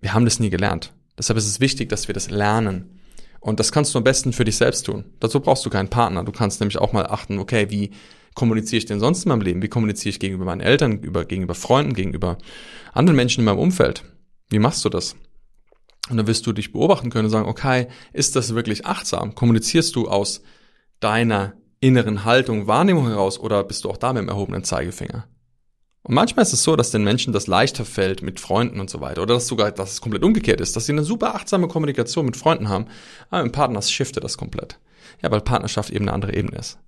wir 0.00 0.14
haben 0.14 0.24
das 0.24 0.40
nie 0.40 0.50
gelernt. 0.50 0.92
Deshalb 1.18 1.36
ist 1.36 1.46
es 1.46 1.60
wichtig, 1.60 1.88
dass 1.90 2.08
wir 2.08 2.14
das 2.14 2.30
lernen. 2.30 3.00
Und 3.40 3.60
das 3.60 3.72
kannst 3.72 3.94
du 3.94 3.98
am 3.98 4.04
besten 4.04 4.32
für 4.32 4.44
dich 4.44 4.56
selbst 4.56 4.86
tun. 4.86 5.04
Dazu 5.20 5.40
brauchst 5.40 5.64
du 5.64 5.70
keinen 5.70 5.88
Partner. 5.88 6.24
Du 6.24 6.32
kannst 6.32 6.60
nämlich 6.60 6.78
auch 6.78 6.92
mal 6.92 7.06
achten, 7.06 7.38
okay, 7.38 7.70
wie 7.70 7.90
kommuniziere 8.34 8.78
ich 8.78 8.86
denn 8.86 9.00
sonst 9.00 9.24
in 9.24 9.30
meinem 9.30 9.40
Leben? 9.40 9.62
Wie 9.62 9.68
kommuniziere 9.68 10.10
ich 10.10 10.20
gegenüber 10.20 10.44
meinen 10.44 10.60
Eltern, 10.60 11.00
über, 11.00 11.24
gegenüber 11.24 11.54
Freunden, 11.54 11.94
gegenüber 11.94 12.38
anderen 12.92 13.16
Menschen 13.16 13.40
in 13.40 13.46
meinem 13.46 13.58
Umfeld? 13.58 14.04
Wie 14.50 14.58
machst 14.58 14.84
du 14.84 14.88
das? 14.88 15.16
Und 16.08 16.16
dann 16.16 16.26
wirst 16.26 16.46
du 16.46 16.52
dich 16.52 16.72
beobachten 16.72 17.10
können 17.10 17.26
und 17.26 17.30
sagen, 17.30 17.48
okay, 17.48 17.88
ist 18.12 18.36
das 18.36 18.54
wirklich 18.54 18.86
achtsam? 18.86 19.34
Kommunizierst 19.34 19.94
du 19.96 20.08
aus 20.08 20.42
deiner 21.00 21.54
inneren 21.80 22.24
Haltung, 22.24 22.66
Wahrnehmung 22.66 23.08
heraus 23.08 23.38
oder 23.38 23.64
bist 23.64 23.84
du 23.84 23.90
auch 23.90 23.96
da 23.96 24.12
mit 24.12 24.22
dem 24.22 24.28
erhobenen 24.28 24.64
Zeigefinger? 24.64 25.26
Und 26.02 26.14
manchmal 26.14 26.44
ist 26.44 26.52
es 26.52 26.62
so, 26.62 26.76
dass 26.76 26.90
den 26.90 27.04
Menschen 27.04 27.32
das 27.32 27.46
leichter 27.46 27.84
fällt 27.84 28.22
mit 28.22 28.40
Freunden 28.40 28.80
und 28.80 28.88
so 28.88 29.00
weiter. 29.00 29.22
Oder 29.22 29.34
dass 29.34 29.46
sogar, 29.46 29.70
dass 29.70 29.92
es 29.92 30.00
komplett 30.00 30.22
umgekehrt 30.22 30.60
ist, 30.60 30.74
dass 30.76 30.86
sie 30.86 30.92
eine 30.92 31.04
super 31.04 31.34
achtsame 31.34 31.68
Kommunikation 31.68 32.24
mit 32.24 32.36
Freunden 32.36 32.68
haben, 32.68 32.86
aber 33.28 33.42
im 33.42 33.52
Partner 33.52 33.82
shiftet 33.82 34.24
das 34.24 34.38
komplett. 34.38 34.78
Ja, 35.22 35.30
weil 35.30 35.40
Partnerschaft 35.40 35.90
eben 35.90 36.06
eine 36.06 36.14
andere 36.14 36.34
Ebene 36.34 36.58
ist. 36.58 36.78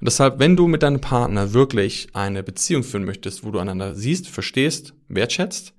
Und 0.00 0.06
deshalb, 0.06 0.38
wenn 0.38 0.56
du 0.56 0.66
mit 0.66 0.82
deinem 0.82 1.00
Partner 1.00 1.52
wirklich 1.52 2.08
eine 2.14 2.42
Beziehung 2.42 2.82
führen 2.82 3.04
möchtest, 3.04 3.44
wo 3.44 3.50
du 3.50 3.58
einander 3.58 3.94
siehst, 3.94 4.28
verstehst, 4.28 4.94
wertschätzt, 5.08 5.74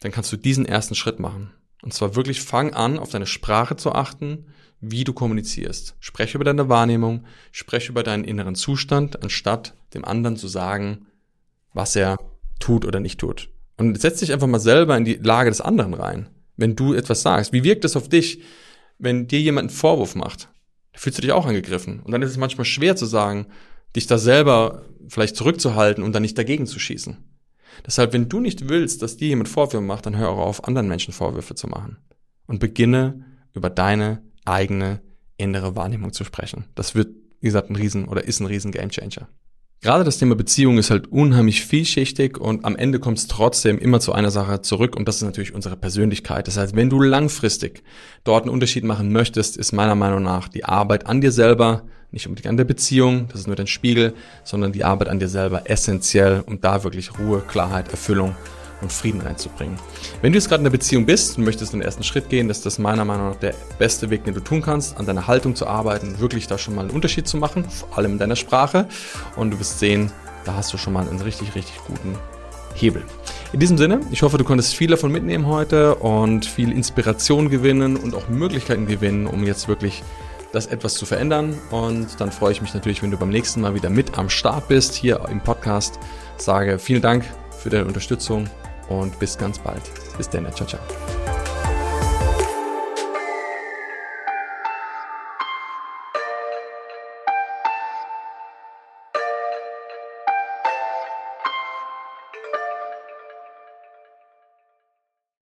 dann 0.00 0.12
kannst 0.12 0.32
du 0.32 0.36
diesen 0.36 0.66
ersten 0.66 0.94
Schritt 0.94 1.18
machen. 1.18 1.52
Und 1.82 1.94
zwar 1.94 2.16
wirklich 2.16 2.40
fang 2.40 2.74
an, 2.74 2.98
auf 2.98 3.10
deine 3.10 3.26
Sprache 3.26 3.76
zu 3.76 3.92
achten, 3.92 4.46
wie 4.80 5.04
du 5.04 5.12
kommunizierst. 5.12 5.96
Spreche 6.00 6.36
über 6.36 6.44
deine 6.44 6.68
Wahrnehmung, 6.68 7.24
spreche 7.52 7.90
über 7.90 8.02
deinen 8.02 8.24
inneren 8.24 8.54
Zustand, 8.54 9.22
anstatt 9.22 9.74
dem 9.94 10.04
anderen 10.04 10.36
zu 10.36 10.48
sagen, 10.48 11.06
was 11.72 11.96
er 11.96 12.16
tut 12.60 12.84
oder 12.84 13.00
nicht 13.00 13.20
tut. 13.20 13.50
Und 13.76 14.00
setz 14.00 14.20
dich 14.20 14.32
einfach 14.32 14.46
mal 14.46 14.58
selber 14.58 14.96
in 14.96 15.04
die 15.04 15.14
Lage 15.14 15.50
des 15.50 15.60
anderen 15.60 15.94
rein. 15.94 16.28
Wenn 16.56 16.74
du 16.74 16.94
etwas 16.94 17.22
sagst, 17.22 17.52
wie 17.52 17.62
wirkt 17.62 17.84
es 17.84 17.96
auf 17.96 18.08
dich, 18.08 18.42
wenn 18.98 19.28
dir 19.28 19.40
jemand 19.40 19.68
einen 19.68 19.76
Vorwurf 19.76 20.16
macht? 20.16 20.48
Da 20.92 20.98
fühlst 20.98 21.18
du 21.18 21.22
dich 21.22 21.32
auch 21.32 21.46
angegriffen. 21.46 22.00
Und 22.00 22.10
dann 22.10 22.22
ist 22.22 22.30
es 22.30 22.36
manchmal 22.36 22.64
schwer 22.64 22.96
zu 22.96 23.06
sagen, 23.06 23.46
dich 23.94 24.06
da 24.06 24.18
selber 24.18 24.84
vielleicht 25.08 25.36
zurückzuhalten 25.36 26.02
und 26.02 26.12
dann 26.12 26.22
nicht 26.22 26.36
dagegen 26.36 26.66
zu 26.66 26.78
schießen. 26.78 27.16
Deshalb, 27.86 28.12
wenn 28.12 28.28
du 28.28 28.40
nicht 28.40 28.68
willst, 28.68 29.02
dass 29.02 29.16
dir 29.16 29.28
jemand 29.28 29.48
Vorwürfe 29.48 29.80
macht, 29.84 30.06
dann 30.06 30.16
hör 30.16 30.30
auch 30.30 30.38
auf, 30.38 30.64
anderen 30.64 30.88
Menschen 30.88 31.12
Vorwürfe 31.12 31.54
zu 31.54 31.66
machen. 31.68 31.98
Und 32.46 32.60
beginne 32.60 33.24
über 33.54 33.70
deine 33.70 34.22
eigene 34.44 35.00
innere 35.36 35.76
Wahrnehmung 35.76 36.12
zu 36.12 36.24
sprechen. 36.24 36.64
Das 36.74 36.94
wird, 36.94 37.14
wie 37.40 37.46
gesagt, 37.46 37.70
ein 37.70 37.76
Riesen 37.76 38.08
oder 38.08 38.24
ist 38.24 38.40
ein 38.40 38.46
Riesen 38.46 38.72
Gamechanger. 38.72 39.28
Gerade 39.80 40.02
das 40.02 40.18
Thema 40.18 40.34
Beziehung 40.34 40.76
ist 40.76 40.90
halt 40.90 41.06
unheimlich 41.12 41.64
vielschichtig 41.64 42.36
und 42.36 42.64
am 42.64 42.74
Ende 42.74 42.98
kommt 42.98 43.18
es 43.18 43.28
trotzdem 43.28 43.78
immer 43.78 44.00
zu 44.00 44.12
einer 44.12 44.32
Sache 44.32 44.60
zurück 44.60 44.96
und 44.96 45.06
das 45.06 45.16
ist 45.16 45.22
natürlich 45.22 45.54
unsere 45.54 45.76
Persönlichkeit. 45.76 46.48
Das 46.48 46.56
heißt, 46.56 46.74
wenn 46.74 46.90
du 46.90 47.00
langfristig 47.00 47.84
dort 48.24 48.42
einen 48.42 48.52
Unterschied 48.52 48.82
machen 48.82 49.12
möchtest, 49.12 49.56
ist 49.56 49.70
meiner 49.70 49.94
Meinung 49.94 50.24
nach 50.24 50.48
die 50.48 50.64
Arbeit 50.64 51.06
an 51.06 51.20
dir 51.20 51.30
selber, 51.30 51.84
nicht 52.10 52.26
unbedingt 52.26 52.48
an 52.48 52.56
der 52.56 52.64
Beziehung, 52.64 53.28
das 53.28 53.42
ist 53.42 53.46
nur 53.46 53.54
dein 53.54 53.68
Spiegel, 53.68 54.14
sondern 54.42 54.72
die 54.72 54.82
Arbeit 54.82 55.10
an 55.10 55.20
dir 55.20 55.28
selber 55.28 55.70
essentiell, 55.70 56.42
um 56.44 56.60
da 56.60 56.82
wirklich 56.82 57.16
Ruhe, 57.16 57.40
Klarheit, 57.46 57.88
Erfüllung 57.92 58.34
und 58.80 58.92
Frieden 58.92 59.20
reinzubringen. 59.20 59.76
Wenn 60.22 60.32
du 60.32 60.38
jetzt 60.38 60.48
gerade 60.48 60.60
in 60.60 60.66
einer 60.66 60.72
Beziehung 60.72 61.06
bist 61.06 61.38
und 61.38 61.44
möchtest 61.44 61.72
den 61.72 61.82
ersten 61.82 62.02
Schritt 62.02 62.28
gehen, 62.28 62.50
ist 62.50 62.66
das 62.66 62.78
meiner 62.78 63.04
Meinung 63.04 63.30
nach 63.30 63.36
der 63.36 63.54
beste 63.78 64.10
Weg, 64.10 64.24
den 64.24 64.34
du 64.34 64.40
tun 64.40 64.62
kannst, 64.62 64.96
an 64.98 65.06
deiner 65.06 65.26
Haltung 65.26 65.54
zu 65.54 65.66
arbeiten, 65.66 66.18
wirklich 66.20 66.46
da 66.46 66.58
schon 66.58 66.74
mal 66.74 66.82
einen 66.82 66.90
Unterschied 66.90 67.26
zu 67.26 67.36
machen, 67.36 67.64
vor 67.68 67.96
allem 67.96 68.12
in 68.12 68.18
deiner 68.18 68.36
Sprache. 68.36 68.86
Und 69.36 69.52
du 69.52 69.60
wirst 69.60 69.78
sehen, 69.78 70.12
da 70.44 70.54
hast 70.54 70.72
du 70.72 70.78
schon 70.78 70.92
mal 70.92 71.08
einen 71.08 71.20
richtig, 71.20 71.54
richtig 71.54 71.76
guten 71.86 72.16
Hebel. 72.74 73.02
In 73.52 73.60
diesem 73.60 73.78
Sinne, 73.78 74.00
ich 74.10 74.22
hoffe, 74.22 74.38
du 74.38 74.44
konntest 74.44 74.74
viel 74.74 74.88
davon 74.88 75.10
mitnehmen 75.10 75.46
heute 75.46 75.96
und 75.96 76.46
viel 76.46 76.70
Inspiration 76.70 77.50
gewinnen 77.50 77.96
und 77.96 78.14
auch 78.14 78.28
Möglichkeiten 78.28 78.86
gewinnen, 78.86 79.26
um 79.26 79.44
jetzt 79.44 79.68
wirklich 79.68 80.02
das 80.52 80.66
etwas 80.66 80.94
zu 80.94 81.06
verändern. 81.06 81.58
Und 81.70 82.20
dann 82.20 82.30
freue 82.30 82.52
ich 82.52 82.62
mich 82.62 82.74
natürlich, 82.74 83.02
wenn 83.02 83.10
du 83.10 83.16
beim 83.16 83.30
nächsten 83.30 83.60
Mal 83.60 83.74
wieder 83.74 83.90
mit 83.90 84.18
am 84.18 84.30
Start 84.30 84.68
bist, 84.68 84.94
hier 84.94 85.20
im 85.30 85.40
Podcast. 85.40 85.98
Sage 86.36 86.78
vielen 86.78 87.02
Dank 87.02 87.24
für 87.50 87.70
deine 87.70 87.84
Unterstützung 87.84 88.48
und 88.88 89.18
bis 89.18 89.36
ganz 89.36 89.58
bald. 89.58 89.82
Bis 90.16 90.28
dann, 90.28 90.52
ciao, 90.54 90.66
ciao. 90.66 90.80